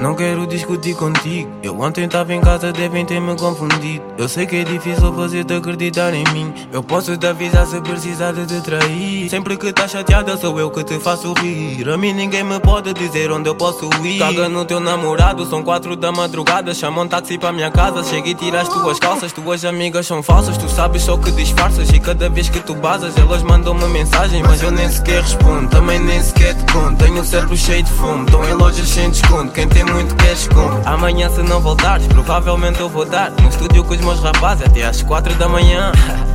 Não 0.00 0.14
quero 0.14 0.46
discutir 0.46 0.94
contigo. 0.94 1.50
Eu 1.62 1.78
ontem 1.80 2.08
tava 2.08 2.34
em 2.34 2.40
casa, 2.40 2.72
devem 2.72 3.04
ter 3.04 3.20
me 3.20 3.36
confundido. 3.36 4.04
Eu 4.18 4.28
sei 4.28 4.46
que 4.46 4.56
é 4.56 4.64
difícil 4.64 5.12
fazer-te 5.12 5.54
acreditar 5.54 6.12
em 6.14 6.24
mim. 6.32 6.52
Eu 6.72 6.82
posso 6.82 7.16
te 7.16 7.26
avisar 7.26 7.66
se 7.66 7.80
precisar 7.80 8.32
de 8.32 8.60
trair. 8.60 9.28
Sempre 9.28 9.56
que 9.56 9.68
estás 9.68 9.90
chateada, 9.90 10.36
sou 10.36 10.58
eu 10.58 10.70
que 10.70 10.84
te 10.84 10.98
faço 10.98 11.32
rir. 11.34 11.88
A 11.88 11.96
mim 11.96 12.12
ninguém 12.12 12.44
me 12.44 12.58
pode 12.60 12.92
dizer 12.94 13.30
onde 13.30 13.48
eu 13.48 13.54
posso 13.54 13.88
ir. 14.04 14.18
Caga 14.18 14.48
no 14.48 14.64
teu 14.64 14.80
namorado, 14.80 15.44
são 15.46 15.62
quatro 15.62 15.96
da 15.96 16.10
madrugada. 16.10 16.74
Chama 16.74 17.02
um 17.02 17.08
táxi 17.08 17.38
para 17.38 17.52
minha 17.52 17.70
casa. 17.70 18.02
Chega 18.04 18.28
e 18.28 18.34
tira 18.34 18.62
as 18.62 18.68
tuas 18.68 18.98
calças. 18.98 19.32
Tuas 19.32 19.64
amigas 19.64 20.06
são 20.06 20.22
falsas, 20.22 20.56
tu 20.56 20.68
sabes 20.68 21.02
só 21.02 21.16
que 21.16 21.30
disfarças. 21.30 21.88
E 21.90 22.00
cada 22.00 22.28
vez 22.28 22.48
que 22.48 22.60
tu 22.60 22.74
basas, 22.74 23.16
elas 23.16 23.42
mandam-me 23.42 23.86
mensagem. 23.88 24.13
Mas 24.46 24.62
eu 24.62 24.70
nem 24.70 24.88
sequer 24.88 25.22
respondo, 25.22 25.68
também 25.68 25.98
nem 25.98 26.22
sequer 26.22 26.54
te 26.54 26.72
conto. 26.72 26.96
Tenho 26.96 27.20
o 27.20 27.24
cérebro 27.24 27.56
cheio 27.56 27.82
de 27.82 27.90
fumo, 27.90 28.24
estou 28.24 28.48
em 28.48 28.52
lojas 28.54 28.88
sem 28.88 29.10
desconto. 29.10 29.52
Quem 29.52 29.68
tem 29.68 29.84
muito 29.84 30.14
quer 30.14 30.32
esconde. 30.32 30.86
Amanhã, 30.86 31.28
se 31.28 31.42
não 31.42 31.60
voltares, 31.60 32.06
provavelmente 32.06 32.80
eu 32.80 32.88
vou 32.88 33.04
dar. 33.04 33.30
No 33.32 33.48
estúdio 33.48 33.84
com 33.84 33.92
os 33.92 34.00
meus 34.00 34.20
rapazes 34.20 34.66
até 34.66 34.84
às 34.84 35.02
quatro 35.02 35.34
da 35.34 35.48
manhã. 35.48 35.92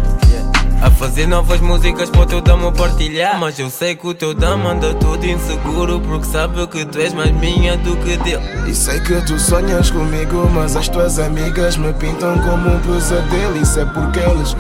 A 0.82 0.90
fazer 0.90 1.28
novas 1.28 1.60
músicas 1.60 2.10
para 2.10 2.22
o 2.22 2.26
teu 2.26 2.40
dama 2.40 2.72
partilhar 2.72 3.38
Mas 3.38 3.60
eu 3.60 3.70
sei 3.70 3.98
que 3.98 4.08
o 4.08 4.14
teu 4.14 4.34
dama 4.34 4.72
anda 4.72 4.94
todo 4.94 5.26
inseguro 5.26 6.00
Porque 6.00 6.26
sabe 6.26 6.66
que 6.68 6.86
tu 6.86 7.00
és 7.00 7.14
mais 7.14 7.32
minha 7.34 7.76
do 7.76 7.98
que 7.98 8.16
dele 8.16 8.42
E 8.66 8.74
sei 8.74 8.98
que 9.02 9.20
tu 9.26 9.38
sonhas 9.38 9.92
comigo, 9.92 10.50
mas 10.54 10.78
as 10.78 10.88
tuas 10.88 11.20
amigas 11.20 11.76
me 11.76 11.92
pintam 11.92 12.40
como 12.40 12.70
um 12.70 12.80
pesadelo. 12.80 13.58
Isso 13.62 13.78
é 13.78 13.86
porque 13.86 14.20
elas 14.20 14.54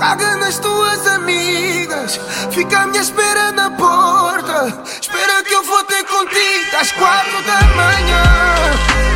Caga 0.00 0.34
nas 0.36 0.58
tuas 0.58 1.06
amigas. 1.06 2.18
Fica 2.50 2.80
à 2.80 2.86
minha 2.86 3.02
espera 3.02 3.52
na 3.52 3.70
porta. 3.70 4.72
Espera 4.98 5.42
que 5.44 5.52
eu 5.52 5.62
vou 5.62 5.84
ter 5.84 6.02
contigo 6.04 6.76
às 6.80 6.90
quatro 6.92 7.42
da 7.42 7.60
manhã. 7.76 8.22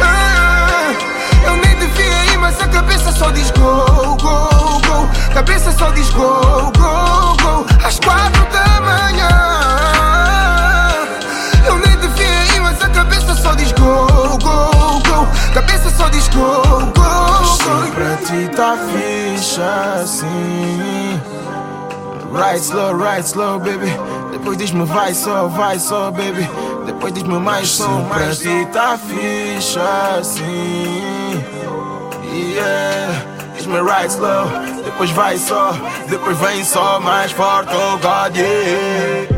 Ah, 0.02 0.92
Eu 1.46 1.56
nem 1.56 1.74
devia 1.78 2.24
ir, 2.34 2.38
mas 2.38 2.60
a 2.60 2.68
cabeça 2.68 3.10
só 3.12 3.30
diz 3.30 3.50
go, 3.52 4.16
go, 4.20 4.48
go. 4.86 5.08
Cabeça 5.32 5.72
só 5.72 5.90
diz 5.92 6.10
go, 6.10 6.70
go, 6.76 7.36
go 7.42 7.66
Às 7.82 7.98
quatro 8.00 8.44
da 8.52 8.80
manhã. 8.82 9.30
Eu 11.66 11.78
nem 11.78 11.96
devia 11.96 12.56
ir, 12.56 12.60
mas 12.60 12.82
a 12.82 12.90
cabeça 12.90 13.34
só 13.34 13.54
diz 13.54 13.72
go, 13.72 14.06
go, 14.38 15.00
go. 15.08 15.26
Cabeça 15.54 15.88
só 15.96 16.10
diz 16.10 16.28
go, 16.28 16.62
go, 16.62 16.92
go. 16.94 17.90
Pra 17.94 18.16
ti 18.26 18.50
tá 18.54 18.76
ficha 19.44 20.00
assim. 20.00 21.20
Right 22.32 22.60
slow, 22.60 22.94
right 22.94 23.24
slow, 23.24 23.58
baby. 23.58 23.90
Depois 24.32 24.56
diz-me 24.56 24.84
vai 24.86 25.14
só, 25.14 25.46
vai 25.48 25.78
só, 25.78 26.10
baby. 26.10 26.48
Depois 26.86 27.12
diz-me 27.12 27.38
mais 27.38 27.68
só, 27.68 27.86
pra 28.08 28.34
ti 28.34 28.66
tá 28.72 28.98
ficha 28.98 29.80
assim 30.18 31.42
Yeah. 32.54 33.24
Diz-me 33.56 33.80
right 33.80 34.10
slow, 34.10 34.46
depois 34.84 35.10
vai 35.10 35.38
só 35.38 35.72
Depois 36.08 36.36
vem 36.38 36.64
só 36.64 37.00
mais 37.00 37.32
forte, 37.32 37.72
oh 37.74 37.96
God, 37.98 38.36
yeah 38.36 39.33